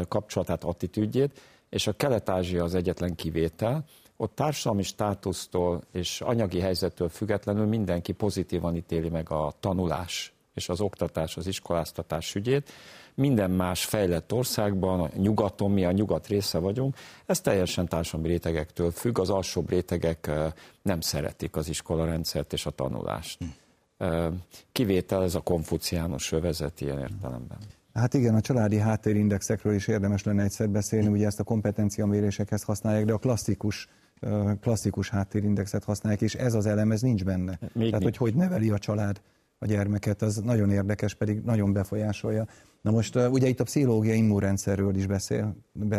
kapcsolatát, 0.08 0.64
attitűdjét, 0.64 1.40
és 1.68 1.86
a 1.86 1.92
Kelet-Ázsia 1.92 2.64
az 2.64 2.74
egyetlen 2.74 3.14
kivétel, 3.14 3.84
ott 4.16 4.34
társadalmi 4.34 4.82
státusztól 4.82 5.82
és 5.92 6.20
anyagi 6.20 6.60
helyzettől 6.60 7.08
függetlenül 7.08 7.66
mindenki 7.66 8.12
pozitívan 8.12 8.76
ítéli 8.76 9.08
meg 9.08 9.30
a 9.30 9.52
tanulás 9.60 10.32
és 10.54 10.68
az 10.68 10.80
oktatás, 10.80 11.36
az 11.36 11.46
iskoláztatás 11.46 12.34
ügyét. 12.34 12.70
Minden 13.14 13.50
más 13.50 13.84
fejlett 13.84 14.32
országban, 14.32 15.00
a 15.00 15.10
nyugaton, 15.16 15.70
mi 15.70 15.84
a 15.84 15.90
nyugat 15.90 16.26
része 16.26 16.58
vagyunk, 16.58 16.96
ez 17.26 17.40
teljesen 17.40 17.88
társadalmi 17.88 18.28
rétegektől 18.28 18.90
függ, 18.90 19.18
az 19.18 19.30
alsóbb 19.30 19.68
rétegek 19.68 20.30
nem 20.82 21.00
szeretik 21.00 21.56
az 21.56 21.68
iskolarendszert 21.68 22.52
és 22.52 22.66
a 22.66 22.70
tanulást. 22.70 23.38
Kivétel 24.72 25.22
ez 25.22 25.34
a 25.34 25.40
konfuciánus 25.40 26.32
övezet 26.32 26.80
ilyen 26.80 26.98
értelemben. 26.98 27.58
Hát 28.00 28.14
igen, 28.14 28.34
a 28.34 28.40
családi 28.40 28.76
háttérindexekről 28.76 29.74
is 29.74 29.88
érdemes 29.88 30.22
lenne 30.22 30.42
egyszer 30.42 30.68
beszélni, 30.70 31.08
ugye 31.08 31.26
ezt 31.26 31.40
a 31.40 31.44
kompetenciamérésekhez 31.44 32.62
használják, 32.62 33.04
de 33.04 33.12
a 33.12 33.18
klasszikus 33.18 33.88
klasszikus 34.60 35.10
háttérindexet 35.10 35.84
használják, 35.84 36.22
és 36.22 36.34
ez 36.34 36.54
az 36.54 36.66
elem, 36.66 36.92
ez 36.92 37.00
nincs 37.00 37.24
benne. 37.24 37.58
Még 37.60 37.70
Tehát, 37.70 37.82
nincs. 37.82 38.02
hogy 38.02 38.16
hogy 38.16 38.34
neveli 38.34 38.70
a 38.70 38.78
család 38.78 39.20
a 39.58 39.66
gyermeket, 39.66 40.22
az 40.22 40.36
nagyon 40.36 40.70
érdekes, 40.70 41.14
pedig 41.14 41.40
nagyon 41.40 41.72
befolyásolja. 41.72 42.46
Na 42.82 42.90
most 42.90 43.16
ugye 43.16 43.48
itt 43.48 43.60
a 43.60 43.64
pszichológiai 43.64 44.16
immunrendszerről 44.16 44.96
is 44.96 45.06
beszél, 45.06 45.56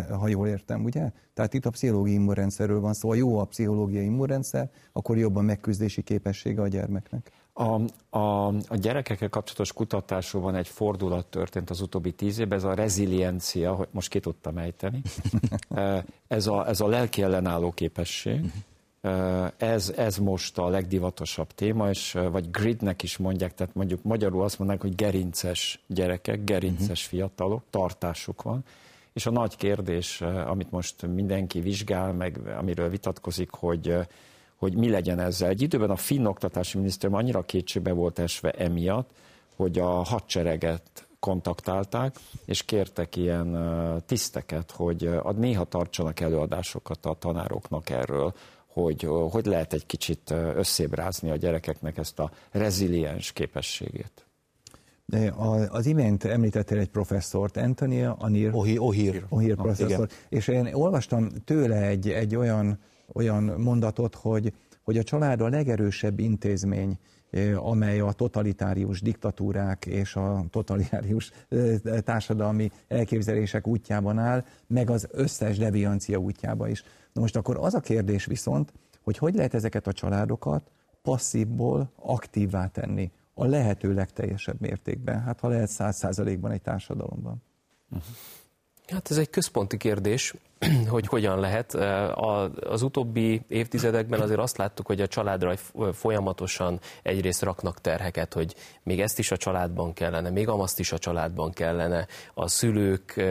ha 0.09 0.27
jól 0.27 0.47
értem, 0.47 0.83
ugye? 0.83 1.11
Tehát 1.33 1.53
itt 1.53 1.65
a 1.65 1.69
pszichológiai 1.69 2.15
immunrendszerről 2.15 2.79
van 2.79 2.93
szó. 2.93 3.09
Ha 3.09 3.15
jó 3.15 3.37
a 3.39 3.45
pszichológiai 3.45 4.05
immunrendszer, 4.05 4.69
akkor 4.91 5.17
jobban 5.17 5.45
megküzdési 5.45 6.01
képessége 6.01 6.61
a 6.61 6.67
gyermeknek. 6.67 7.31
A, 7.53 7.81
a, 8.17 8.47
a 8.47 8.75
gyerekekkel 8.75 9.29
kapcsolatos 9.29 9.73
kutatásban 9.73 10.55
egy 10.55 10.67
fordulat 10.67 11.25
történt 11.25 11.69
az 11.69 11.81
utóbbi 11.81 12.11
tíz 12.11 12.39
évben, 12.39 12.57
ez 12.57 12.63
a 12.63 12.73
reziliencia, 12.73 13.73
hogy 13.73 13.87
most 13.91 14.09
ki 14.09 14.19
tudtam 14.19 14.57
ejteni, 14.57 15.01
ez 16.27 16.47
a, 16.47 16.67
ez 16.67 16.81
a 16.81 16.87
lelki 16.87 17.21
ellenálló 17.21 17.71
képesség, 17.71 18.51
ez, 19.57 19.93
ez 19.95 20.17
most 20.17 20.57
a 20.57 20.67
legdivatosabb 20.67 21.51
téma, 21.51 21.89
és 21.89 22.17
vagy 22.31 22.51
gridnek 22.51 23.03
is 23.03 23.17
mondják, 23.17 23.53
tehát 23.53 23.75
mondjuk 23.75 24.03
magyarul 24.03 24.43
azt 24.43 24.57
mondanák, 24.59 24.81
hogy 24.81 24.95
gerinces 24.95 25.83
gyerekek, 25.87 26.43
gerinces 26.43 27.05
fiatalok, 27.05 27.63
tartásuk 27.69 28.41
van, 28.41 28.63
és 29.13 29.25
a 29.25 29.31
nagy 29.31 29.55
kérdés, 29.55 30.21
amit 30.21 30.71
most 30.71 31.07
mindenki 31.07 31.59
vizsgál, 31.59 32.13
meg 32.13 32.39
amiről 32.57 32.89
vitatkozik, 32.89 33.49
hogy 33.51 33.97
hogy 34.61 34.75
mi 34.75 34.89
legyen 34.89 35.19
ezzel. 35.19 35.49
Egy 35.49 35.61
időben 35.61 35.89
a 35.89 35.95
finn 35.95 36.25
oktatási 36.25 36.77
minisztérium 36.77 37.19
annyira 37.19 37.41
kétségbe 37.41 37.91
volt 37.91 38.19
esve 38.19 38.51
emiatt, 38.51 39.09
hogy 39.55 39.79
a 39.79 39.89
hadsereget 39.89 41.07
kontaktálták, 41.19 42.15
és 42.45 42.63
kértek 42.63 43.15
ilyen 43.15 43.57
tiszteket, 44.05 44.71
hogy 44.71 45.09
néha 45.35 45.63
tartsanak 45.63 46.19
előadásokat 46.19 47.05
a 47.05 47.13
tanároknak 47.13 47.89
erről, 47.89 48.33
hogy 48.67 49.07
hogy 49.29 49.45
lehet 49.45 49.73
egy 49.73 49.85
kicsit 49.85 50.33
összébrázni 50.55 51.29
a 51.29 51.35
gyerekeknek 51.35 51.97
ezt 51.97 52.19
a 52.19 52.31
reziliens 52.51 53.31
képességét. 53.31 54.25
De 55.05 55.33
az 55.69 55.85
imént 55.85 56.23
említettél 56.23 56.79
egy 56.79 56.89
professzort, 56.89 57.57
Anthony 57.57 58.05
Anir. 58.05 58.49
Ohir. 58.53 58.79
Ohir, 58.79 59.25
Ohir 59.29 59.55
professzor. 59.55 59.89
Igen. 59.89 60.09
És 60.29 60.47
én 60.47 60.73
olvastam 60.73 61.29
tőle 61.45 61.81
egy, 61.81 62.09
egy 62.09 62.35
olyan, 62.35 62.79
olyan 63.13 63.43
mondatot, 63.43 64.15
hogy, 64.15 64.53
hogy 64.83 64.97
a 64.97 65.03
család 65.03 65.41
a 65.41 65.49
legerősebb 65.49 66.19
intézmény, 66.19 66.97
amely 67.55 67.99
a 67.99 68.11
totalitárius 68.11 69.01
diktatúrák 69.01 69.85
és 69.85 70.15
a 70.15 70.45
totalitárius 70.49 71.31
társadalmi 72.03 72.71
elképzelések 72.87 73.67
útjában 73.67 74.17
áll, 74.17 74.45
meg 74.67 74.89
az 74.89 75.07
összes 75.11 75.57
deviancia 75.57 76.17
útjába 76.17 76.67
is. 76.67 76.83
Na 77.13 77.21
most 77.21 77.35
akkor 77.35 77.57
az 77.59 77.73
a 77.73 77.79
kérdés 77.79 78.25
viszont, 78.25 78.73
hogy 79.01 79.17
hogy 79.17 79.35
lehet 79.35 79.53
ezeket 79.53 79.87
a 79.87 79.93
családokat 79.93 80.71
passzívból 81.01 81.91
aktívvá 81.95 82.67
tenni 82.67 83.11
a 83.33 83.45
lehető 83.45 83.93
legteljesebb 83.93 84.59
mértékben, 84.59 85.21
hát 85.21 85.39
ha 85.39 85.47
lehet 85.47 85.69
száz 85.69 85.97
százalékban 85.97 86.51
egy 86.51 86.61
társadalomban. 86.61 87.41
Uh-huh. 87.89 88.05
Hát 88.91 89.11
ez 89.11 89.17
egy 89.17 89.29
központi 89.29 89.77
kérdés, 89.77 90.33
hogy 90.89 91.07
hogyan 91.07 91.39
lehet. 91.39 91.73
Az 92.63 92.81
utóbbi 92.81 93.41
évtizedekben 93.47 94.19
azért 94.19 94.39
azt 94.39 94.57
láttuk, 94.57 94.87
hogy 94.87 95.01
a 95.01 95.07
családra 95.07 95.55
folyamatosan 95.93 96.79
egyrészt 97.03 97.41
raknak 97.41 97.81
terheket, 97.81 98.33
hogy 98.33 98.55
még 98.83 99.01
ezt 99.01 99.19
is 99.19 99.31
a 99.31 99.37
családban 99.37 99.93
kellene, 99.93 100.29
még 100.29 100.47
amazt 100.47 100.79
is 100.79 100.91
a 100.91 100.97
családban 100.97 101.51
kellene. 101.51 102.07
A 102.33 102.47
szülők 102.47 103.23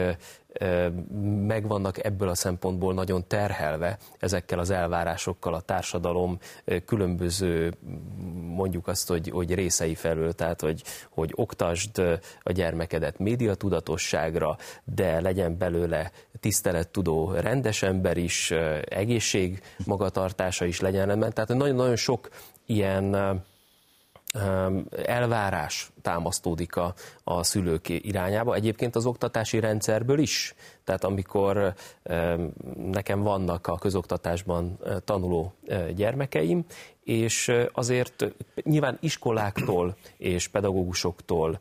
meg 1.45 1.67
vannak 1.67 2.05
ebből 2.05 2.29
a 2.29 2.35
szempontból 2.35 2.93
nagyon 2.93 3.27
terhelve 3.27 3.97
ezekkel 4.19 4.59
az 4.59 4.69
elvárásokkal 4.69 5.53
a 5.53 5.61
társadalom 5.61 6.37
különböző, 6.85 7.73
mondjuk 8.55 8.87
azt, 8.87 9.07
hogy, 9.07 9.29
hogy 9.29 9.53
részei 9.53 9.95
felől, 9.95 10.33
tehát 10.33 10.61
hogy, 10.61 10.83
hogy 11.09 11.31
oktasd 11.35 11.97
a 12.41 12.51
gyermekedet 12.51 13.19
médiatudatosságra, 13.19 14.57
de 14.83 15.21
legyen 15.21 15.57
belőle 15.57 16.11
tisztelettudó 16.39 17.31
rendes 17.31 17.83
ember 17.83 18.17
is, 18.17 18.51
egészség 18.85 19.61
magatartása 19.85 20.65
is 20.65 20.79
legyen 20.79 21.05
rendben. 21.05 21.33
Tehát 21.33 21.49
nagyon-nagyon 21.49 21.95
sok 21.95 22.29
ilyen 22.65 23.15
elvárás 25.05 25.91
támasztódik 26.01 26.75
a, 26.75 26.93
a 27.23 27.43
szülők 27.43 27.89
irányába. 27.89 28.55
Egyébként 28.55 28.95
az 28.95 29.05
oktatási 29.05 29.59
rendszerből 29.59 30.19
is. 30.19 30.55
Tehát 30.83 31.03
amikor 31.03 31.73
nekem 32.75 33.21
vannak 33.21 33.67
a 33.67 33.77
közoktatásban 33.77 34.79
tanuló 35.05 35.53
gyermekeim, 35.95 36.65
és 37.11 37.51
azért 37.73 38.25
nyilván 38.63 38.97
iskoláktól 39.01 39.95
és 40.17 40.47
pedagógusoktól 40.47 41.59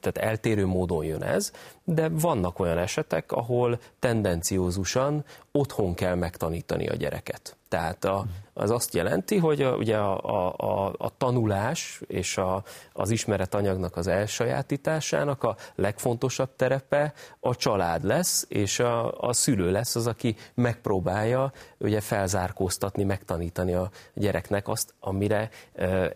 tehát 0.00 0.18
eltérő 0.18 0.66
módon 0.66 1.04
jön 1.04 1.22
ez, 1.22 1.52
de 1.84 2.08
vannak 2.08 2.58
olyan 2.58 2.78
esetek, 2.78 3.32
ahol 3.32 3.78
tendenciózusan 3.98 5.24
otthon 5.52 5.94
kell 5.94 6.14
megtanítani 6.14 6.88
a 6.88 6.94
gyereket. 6.94 7.56
Tehát 7.72 8.04
a, 8.04 8.24
az 8.54 8.70
azt 8.70 8.94
jelenti, 8.94 9.36
hogy 9.36 9.62
a, 9.62 9.76
ugye 9.76 9.96
a, 9.96 10.54
a, 10.56 10.94
a 10.98 11.16
tanulás 11.16 12.00
és 12.06 12.36
a, 12.36 12.62
az 12.92 13.10
ismeretanyagnak 13.10 13.96
az 13.96 14.06
elsajátításának 14.06 15.42
a 15.42 15.56
legfontosabb 15.74 16.56
terepe 16.56 17.12
a 17.40 17.56
család 17.56 18.04
lesz, 18.04 18.46
és 18.48 18.78
a, 18.78 19.20
a 19.20 19.32
szülő 19.32 19.70
lesz 19.70 19.94
az, 19.94 20.06
aki 20.06 20.36
megpróbálja 20.54 21.52
ugye 21.78 22.00
felzárkóztatni, 22.00 23.04
megtanítani 23.04 23.74
a 23.74 23.90
gyereknek 24.32 24.68
azt, 24.68 24.94
amire 25.00 25.50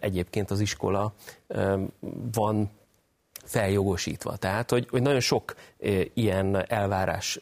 egyébként 0.00 0.50
az 0.50 0.60
iskola 0.60 1.14
van 2.32 2.70
feljogosítva. 3.44 4.36
Tehát, 4.36 4.70
hogy, 4.70 4.86
hogy 4.90 5.02
nagyon 5.02 5.20
sok 5.20 5.54
ilyen 6.14 6.70
elvárás 6.70 7.40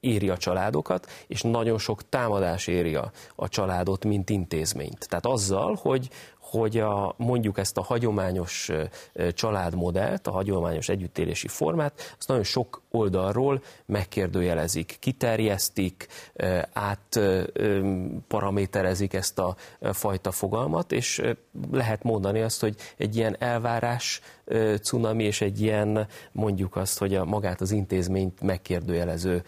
éri 0.00 0.28
a 0.28 0.36
családokat, 0.36 1.10
és 1.26 1.42
nagyon 1.42 1.78
sok 1.78 2.08
támadás 2.08 2.66
éri 2.66 2.94
a, 2.94 3.10
a 3.34 3.48
családot, 3.48 4.04
mint 4.04 4.30
intézményt. 4.30 5.08
Tehát 5.08 5.26
azzal, 5.26 5.78
hogy, 5.80 6.08
hogy 6.50 6.78
a, 6.78 7.14
mondjuk 7.16 7.58
ezt 7.58 7.76
a 7.76 7.82
hagyományos 7.82 8.70
családmodellt, 9.34 10.26
a 10.26 10.30
hagyományos 10.30 10.88
együttélési 10.88 11.48
formát, 11.48 12.14
azt 12.18 12.28
nagyon 12.28 12.44
sok 12.44 12.82
oldalról 12.90 13.62
megkérdőjelezik, 13.86 14.96
kiterjesztik, 15.00 16.06
átparaméterezik 16.72 19.14
ezt 19.14 19.38
a 19.38 19.56
fajta 19.92 20.30
fogalmat, 20.30 20.92
és 20.92 21.22
lehet 21.70 22.02
mondani 22.02 22.40
azt, 22.40 22.60
hogy 22.60 22.76
egy 22.96 23.16
ilyen 23.16 23.36
elvárás 23.38 24.20
cunami 24.82 25.24
és 25.24 25.40
egy 25.40 25.60
ilyen 25.60 26.06
mondjuk 26.32 26.76
azt, 26.76 26.98
hogy 26.98 27.14
a 27.14 27.24
magát 27.24 27.60
az 27.60 27.70
intézményt 27.70 28.40
megkérdőjelező 28.40 29.42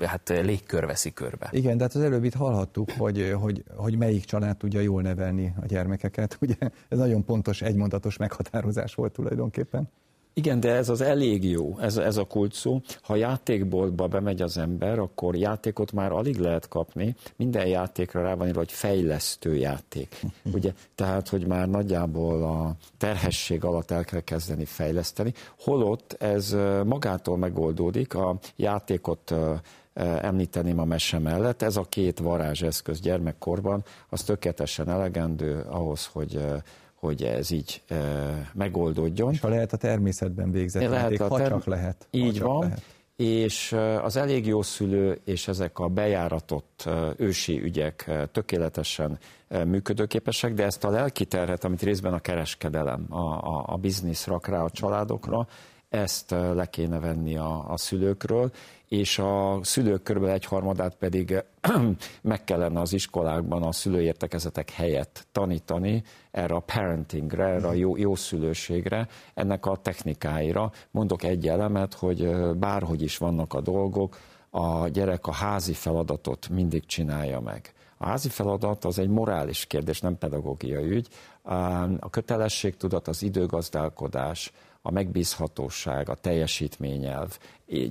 hát 0.00 0.28
légkör 0.28 0.86
veszi 0.86 1.12
körbe. 1.12 1.48
Igen, 1.50 1.76
de 1.76 1.82
hát 1.82 1.94
az 1.94 2.02
előbb 2.02 2.24
itt 2.24 2.34
hallhattuk, 2.34 2.90
hogy, 2.90 3.34
hogy, 3.40 3.64
hogy 3.76 3.96
melyik 3.96 4.24
család 4.24 4.56
tudja 4.56 4.80
jól 4.80 5.02
nevelni 5.02 5.41
a 5.62 5.66
gyermekeket. 5.66 6.36
Ugye 6.40 6.56
ez 6.88 6.98
nagyon 6.98 7.24
pontos, 7.24 7.62
egymondatos 7.62 8.16
meghatározás 8.16 8.94
volt 8.94 9.12
tulajdonképpen. 9.12 9.88
Igen, 10.34 10.60
de 10.60 10.74
ez 10.74 10.88
az 10.88 11.00
elég 11.00 11.44
jó, 11.44 11.78
ez, 11.78 11.96
ez 11.96 12.16
a 12.16 12.24
kult 12.24 12.52
szó. 12.52 12.80
Ha 13.02 13.16
játékboltba 13.16 14.06
bemegy 14.06 14.42
az 14.42 14.58
ember, 14.58 14.98
akkor 14.98 15.36
játékot 15.36 15.92
már 15.92 16.12
alig 16.12 16.36
lehet 16.36 16.68
kapni. 16.68 17.14
Minden 17.36 17.66
játékra 17.66 18.22
rá 18.22 18.34
van 18.34 18.46
írva, 18.46 18.58
hogy 18.58 18.72
fejlesztő 18.72 19.56
játék. 19.56 20.20
Ugye, 20.54 20.72
tehát, 20.94 21.28
hogy 21.28 21.46
már 21.46 21.68
nagyjából 21.68 22.42
a 22.42 22.74
terhesség 22.98 23.64
alatt 23.64 23.90
el 23.90 24.04
kell 24.04 24.20
kezdeni 24.20 24.64
fejleszteni. 24.64 25.32
Holott 25.58 26.12
ez 26.12 26.56
magától 26.84 27.36
megoldódik, 27.36 28.14
a 28.14 28.38
játékot 28.56 29.34
említeném 29.94 30.78
a 30.78 30.84
mese 30.84 31.18
mellett. 31.18 31.62
Ez 31.62 31.76
a 31.76 31.82
két 31.82 32.18
varázseszköz 32.18 33.00
gyermekkorban, 33.00 33.84
az 34.08 34.22
tökéletesen 34.22 34.88
elegendő 34.88 35.64
ahhoz, 35.68 36.06
hogy 36.06 36.40
hogy 37.02 37.22
ez 37.22 37.50
így 37.50 37.82
e, 37.88 37.96
megoldódjon. 38.54 39.32
És 39.32 39.40
ha 39.40 39.48
lehet 39.48 39.72
a 39.72 39.76
természetben 39.76 40.50
végzett 40.50 40.88
lehet 40.88 41.02
játék, 41.02 41.20
ha 41.20 41.36
term... 41.36 41.50
csak 41.50 41.64
lehet. 41.64 42.06
Így 42.10 42.34
csak 42.34 42.46
van, 42.46 42.60
lehet. 42.60 42.82
és 43.16 43.76
az 44.02 44.16
elég 44.16 44.46
jó 44.46 44.62
szülő 44.62 45.20
és 45.24 45.48
ezek 45.48 45.78
a 45.78 45.88
bejáratott 45.88 46.88
ősi 47.16 47.62
ügyek 47.62 48.10
tökéletesen 48.32 49.18
működőképesek, 49.66 50.54
de 50.54 50.64
ezt 50.64 50.84
a 50.84 50.90
lelki 50.90 51.24
terhet, 51.24 51.64
amit 51.64 51.82
részben 51.82 52.12
a 52.12 52.18
kereskedelem, 52.18 53.06
a, 53.08 53.16
a, 53.20 53.64
a 53.66 53.76
biznisz 53.76 54.26
rak 54.26 54.46
rá 54.46 54.62
a 54.62 54.70
családokra, 54.70 55.46
ezt 55.92 56.30
le 56.30 56.66
kéne 56.70 56.98
venni 56.98 57.36
a, 57.36 57.64
a 57.68 57.76
szülőkről, 57.76 58.50
és 58.88 59.18
a 59.18 59.58
szülők 59.62 60.02
kb. 60.02 60.24
egyharmadát 60.24 60.94
pedig 60.94 61.44
meg 62.22 62.44
kellene 62.44 62.80
az 62.80 62.92
iskolákban 62.92 63.62
a 63.62 63.72
szülőértekezetek 63.72 64.70
helyett 64.70 65.26
tanítani 65.32 66.02
erre 66.30 66.54
a 66.54 66.60
parentingre, 66.60 67.44
erre 67.44 67.68
a 67.68 67.72
jó, 67.72 67.96
jó 67.96 68.14
szülőségre, 68.14 69.08
ennek 69.34 69.66
a 69.66 69.76
technikáira. 69.76 70.72
Mondok 70.90 71.22
egy 71.22 71.48
elemet, 71.48 71.94
hogy 71.94 72.36
bárhogy 72.56 73.02
is 73.02 73.18
vannak 73.18 73.54
a 73.54 73.60
dolgok, 73.60 74.18
a 74.50 74.88
gyerek 74.88 75.26
a 75.26 75.32
házi 75.32 75.72
feladatot 75.72 76.48
mindig 76.48 76.86
csinálja 76.86 77.40
meg. 77.40 77.72
A 77.96 78.06
házi 78.06 78.28
feladat 78.28 78.84
az 78.84 78.98
egy 78.98 79.08
morális 79.08 79.66
kérdés, 79.66 80.00
nem 80.00 80.18
pedagógiai 80.18 80.90
ügy. 80.90 81.08
A 81.98 82.10
kötelességtudat, 82.10 83.08
az 83.08 83.22
időgazdálkodás, 83.22 84.52
a 84.82 84.90
megbízhatóság, 84.90 86.08
a 86.08 86.14
teljesítményelv 86.14 87.38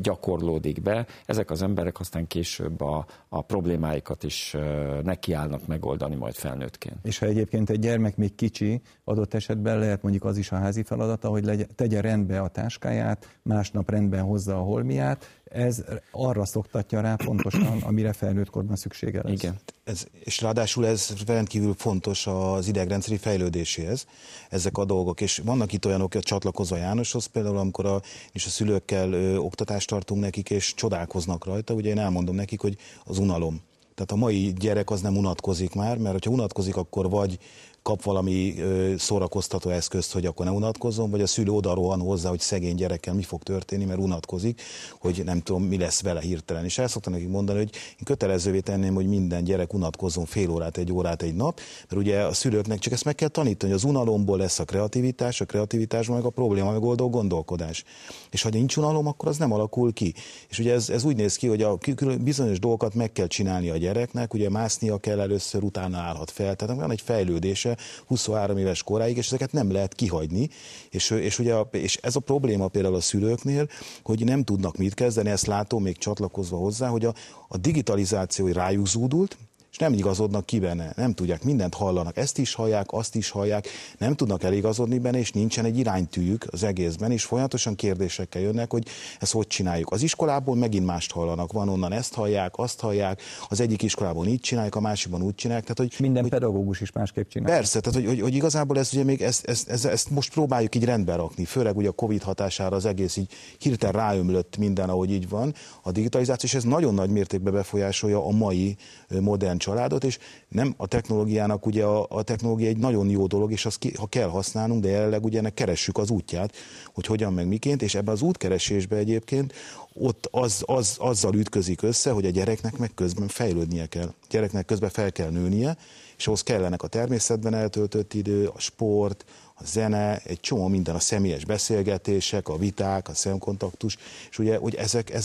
gyakorlódik 0.02 0.82
be. 0.82 1.06
Ezek 1.26 1.52
az 1.52 1.62
emberek 1.62 2.00
aztán 2.00 2.28
később 2.28 2.82
a, 2.82 3.06
a 3.30 3.42
problémáikat 3.42 4.24
is 4.24 4.56
nekiállnak 5.04 5.68
megoldani 5.68 6.16
majd 6.16 6.34
felnőttként. 6.34 6.96
És 7.04 7.18
ha 7.18 7.26
egyébként 7.26 7.70
egy 7.70 7.80
gyermek 7.80 8.18
még 8.18 8.36
kicsi, 8.36 8.82
adott 9.04 9.34
esetben 9.34 9.80
lehet 9.80 10.02
mondjuk 10.02 10.24
az 10.24 10.38
is 10.38 10.52
a 10.52 10.56
házi 10.56 10.84
feladata, 10.84 11.30
hogy 11.30 11.44
legye, 11.44 11.66
tegye 11.76 12.02
rendbe 12.02 12.42
a 12.42 12.48
táskáját, 12.48 13.38
másnap 13.42 13.90
rendben 13.90 14.24
hozza 14.24 14.58
a 14.58 14.64
holmiát, 14.64 15.41
ez 15.52 15.84
arra 16.12 16.46
szoktatja 16.46 17.02
rá 17.02 17.16
pontosan, 17.16 17.82
amire 17.82 18.14
felnőtt 18.14 18.50
korban 18.50 18.76
szüksége 18.76 19.22
lesz. 19.24 19.34
Igen. 19.34 19.60
Ez, 19.84 20.06
és 20.24 20.42
ráadásul 20.42 20.88
ez 20.88 21.14
rendkívül 21.26 21.74
fontos 21.78 22.28
az 22.28 22.68
idegrendszeri 22.68 23.18
fejlődéséhez, 23.18 24.06
ezek 24.50 24.78
a 24.78 24.86
dolgok. 24.86 25.22
És 25.22 25.42
vannak 25.46 25.74
itt 25.74 25.86
olyanok, 25.86 26.14
hogy 26.14 26.22
csatlakozva 26.22 26.78
Jánoshoz, 26.78 27.26
például 27.26 27.58
amikor 27.58 27.86
a, 27.86 28.02
és 28.32 28.46
a 28.46 28.50
szülőkkel 28.50 29.12
ö, 29.12 29.36
oktatást 29.36 29.88
tartunk 29.88 30.22
nekik, 30.22 30.50
és 30.50 30.74
csodálkoznak 30.74 31.46
rajta, 31.46 31.74
ugye 31.74 31.90
én 31.90 32.00
elmondom 32.00 32.36
nekik, 32.36 32.62
hogy 32.62 32.78
az 33.06 33.18
unalom. 33.18 33.62
Tehát 33.96 34.12
a 34.12 34.16
mai 34.16 34.54
gyerek 34.54 34.90
az 34.90 35.02
nem 35.02 35.18
unatkozik 35.18 35.74
már, 35.74 35.98
mert 35.98 36.26
ha 36.26 36.32
unatkozik, 36.32 36.76
akkor 36.76 37.10
vagy 37.10 37.38
kap 37.82 38.04
valami 38.04 38.56
szórakoztató 38.98 39.70
eszközt, 39.70 40.14
hogy 40.14 40.26
akkor 40.26 40.46
ne 40.46 40.52
unatkozzon, 40.52 41.10
vagy 41.10 41.22
a 41.22 41.28
szülő 41.28 41.52
oda 41.52 41.74
rohan 41.74 42.00
hozzá, 42.00 42.30
hogy 42.30 42.40
szegény 42.40 42.76
gyerekkel 42.76 43.14
mi 43.14 43.24
fog 43.24 43.44
történni, 43.44 43.86
mert 43.86 44.00
unatkozik, 44.00 44.62
hogy 45.00 45.22
nem 45.26 45.40
tudom, 45.40 45.64
mi 45.64 45.78
lesz 45.78 46.02
vele 46.02 46.22
hirtelen. 46.22 46.64
És 46.64 46.78
el 46.78 46.88
szoktam 46.88 47.14
nekik 47.14 47.30
mondani, 47.30 47.58
hogy 47.58 47.70
én 47.74 48.04
kötelezővé 48.04 48.60
tenném, 48.60 48.94
hogy 48.94 49.08
minden 49.08 49.44
gyerek 49.44 49.74
unatkozzon 49.74 50.26
fél 50.26 50.50
órát, 50.50 50.78
egy 50.78 50.92
órát, 50.92 51.22
egy 51.22 51.36
nap, 51.36 51.60
mert 51.90 52.02
ugye 52.02 52.22
a 52.22 52.34
szülőknek 52.34 52.80
csak 52.80 52.94
ezt 52.94 53.06
meg 53.06 53.16
kell 53.16 53.28
tanítani, 53.28 53.72
hogy 53.72 53.82
az 53.82 53.90
unalomból 53.90 54.38
lesz 54.38 54.60
a 54.60 54.66
kreativitás, 54.66 55.42
a 55.42 55.46
kreativitásban 55.46 56.16
meg 56.16 56.26
a 56.26 56.30
probléma 56.30 56.72
megoldó 56.72 57.10
gondolkodás. 57.10 57.84
És 58.30 58.42
ha 58.42 58.50
nincs 58.50 58.78
unalom, 58.78 59.08
akkor 59.08 59.30
az 59.30 59.38
nem 59.38 59.52
alakul 59.52 59.94
ki. 59.94 60.14
És 60.50 60.60
ugye 60.60 60.74
ez, 60.74 60.90
ez 60.90 61.04
úgy 61.04 61.16
néz 61.16 61.36
ki, 61.36 61.48
hogy 61.48 61.62
a 61.62 61.78
bizonyos 62.22 62.60
dolgokat 62.60 62.94
meg 62.94 63.12
kell 63.12 63.28
csinálni 63.28 63.70
a 63.70 63.78
gyereknek, 63.78 64.34
ugye 64.34 64.50
másznia 64.50 64.98
kell 64.98 65.20
először, 65.20 65.64
utána 65.64 65.98
állhat 65.98 66.32
fel. 66.32 66.56
Tehát 66.56 66.76
van 66.76 66.92
egy 66.92 67.02
fejlődése 67.02 67.71
23 68.08 68.58
éves 68.58 68.84
koráig, 68.84 69.18
és 69.18 69.26
ezeket 69.26 69.52
nem 69.52 69.72
lehet 69.72 69.94
kihagyni. 69.94 70.50
És, 70.90 71.10
és, 71.10 71.40
ugye, 71.40 71.56
és 71.72 71.98
ez 72.02 72.16
a 72.16 72.20
probléma 72.20 72.68
például 72.68 72.96
a 72.96 73.02
szülőknél, 73.02 73.68
hogy 74.04 74.24
nem 74.24 74.44
tudnak 74.44 74.78
mit 74.78 74.94
kezdeni, 74.94 75.30
ezt 75.30 75.46
látom 75.46 75.84
még 75.84 75.98
csatlakozva 75.98 76.58
hozzá, 76.58 76.88
hogy 76.88 77.06
a, 77.06 77.14
a 77.48 77.58
digitalizáció 77.58 78.48
rájuk 78.48 78.88
zúdult, 78.88 79.38
és 79.72 79.78
nem 79.78 79.94
igazodnak 79.94 80.46
ki 80.46 80.60
benne, 80.60 80.94
nem 80.96 81.14
tudják, 81.14 81.44
mindent 81.44 81.74
hallanak, 81.74 82.18
ezt 82.18 82.38
is 82.38 82.54
hallják, 82.54 82.86
azt 82.90 83.16
is 83.16 83.30
hallják, 83.30 83.68
nem 83.98 84.16
tudnak 84.16 84.44
eligazodni 84.44 85.00
benne, 85.00 85.18
és 85.18 85.32
nincsen 85.32 85.66
egy 85.66 85.78
iránytűjük 85.78 86.46
az 86.50 86.64
egészben, 86.64 87.12
és 87.12 87.24
folyamatosan 87.24 87.76
kérdésekkel 87.76 88.42
jönnek, 88.42 88.72
hogy 88.72 88.88
ezt 89.20 89.32
hogy 89.32 89.48
csináljuk. 89.48 89.92
Az 89.92 90.02
iskolából 90.02 90.56
megint 90.56 90.86
mást 90.86 91.12
hallanak, 91.12 91.52
van 91.52 91.70
onnan 91.70 91.92
ezt 91.92 92.14
hallják, 92.14 92.58
azt 92.58 92.80
hallják, 92.80 93.22
az 93.50 93.60
egyik 93.60 93.82
iskolában 93.82 94.28
így 94.28 94.40
csinálják, 94.40 94.76
a 94.76 94.80
másikban 94.80 95.22
úgy 95.22 95.36
csinálják. 95.36 95.66
Tehát, 95.66 95.92
hogy, 95.92 96.00
Minden 96.00 96.22
hogy, 96.22 96.32
pedagógus 96.32 96.82
is 96.82 96.92
másképp 96.92 97.30
csinálja. 97.30 97.56
Persze, 97.56 97.80
tehát 97.80 98.00
hogy, 98.00 98.08
hogy, 98.08 98.22
hogy 98.22 98.36
igazából 98.36 98.78
ez 98.78 98.90
ugye 98.94 99.04
még 99.04 99.22
ezt, 99.22 99.46
ezt, 99.46 99.70
ezt, 99.70 99.86
ezt, 99.86 100.10
most 100.10 100.32
próbáljuk 100.32 100.76
így 100.76 100.86
rendbe 100.86 101.16
rakni, 101.16 101.46
főleg 101.46 101.78
ugye 101.78 101.88
a 101.88 101.92
Covid 101.92 102.22
hatására 102.22 102.76
az 102.76 102.86
egész 102.86 103.18
így 103.18 103.32
hirtelen 103.58 103.96
ráömlött 103.96 104.58
minden, 104.58 104.90
ahogy 104.90 105.12
így 105.12 105.30
van, 105.30 105.54
a 105.82 105.92
digitalizáció, 105.92 106.50
és 106.50 106.56
ez 106.56 106.64
nagyon 106.64 106.94
nagy 106.94 107.10
mértékben 107.10 107.54
befolyásolja 107.54 108.26
a 108.26 108.32
mai 108.32 108.76
modern 109.20 109.60
családot, 109.62 110.04
és 110.04 110.18
nem 110.48 110.74
a 110.78 110.88
technológiának, 110.88 111.66
ugye 111.66 111.84
a, 111.84 112.06
a 112.10 112.24
technológia 112.24 112.68
egy 112.68 112.78
nagyon 112.78 113.10
jó 113.10 113.28
dolog, 113.28 113.52
és 113.52 113.66
azt 113.66 113.78
ki, 113.78 113.94
ha 113.98 114.06
kell 114.06 114.28
használnunk, 114.28 114.82
de 114.82 114.90
jelenleg 114.90 115.24
ugye 115.24 115.38
ennek 115.38 115.54
keressük 115.54 115.98
az 115.98 116.10
útját, 116.10 116.56
hogy 116.94 117.06
hogyan 117.06 117.34
meg 117.34 117.48
miként, 117.48 117.82
és 117.82 117.96
ebben 117.96 118.14
az 118.14 118.22
útkeresésben 118.22 119.00
egyébként 119.00 119.54
ott 119.94 120.28
az, 120.32 120.64
az, 120.66 120.96
azzal 121.00 121.34
ütközik 121.34 121.82
össze, 121.82 122.12
hogy 122.12 122.26
a 122.26 122.30
gyereknek 122.30 122.78
meg 122.78 122.92
közben 122.96 123.28
fejlődnie 123.28 123.86
kell. 123.86 124.08
A 124.08 124.26
gyereknek 124.30 124.66
közben 124.66 124.90
fel 124.90 125.12
kell 125.12 125.30
nőnie, 125.30 125.78
és 126.18 126.28
ahhoz 126.28 126.44
kellenek 126.44 126.84
a 126.84 126.88
természetben 126.88 127.54
eltöltött 127.54 128.14
idő, 128.14 128.48
a 128.48 128.60
sport, 128.60 129.26
a 129.62 129.66
zene, 129.66 130.18
egy 130.18 130.40
csomó 130.40 130.68
minden, 130.68 130.96
a 130.96 131.00
személyes 131.00 131.46
beszélgetések, 131.46 132.48
a 132.48 132.58
viták, 132.58 133.10
a 133.10 133.14
szemkontaktus, 133.14 133.98
és 134.30 134.40
ugye, 134.40 134.58
hogy 134.58 134.76
ezek, 134.76 135.10
ezek 135.10 135.16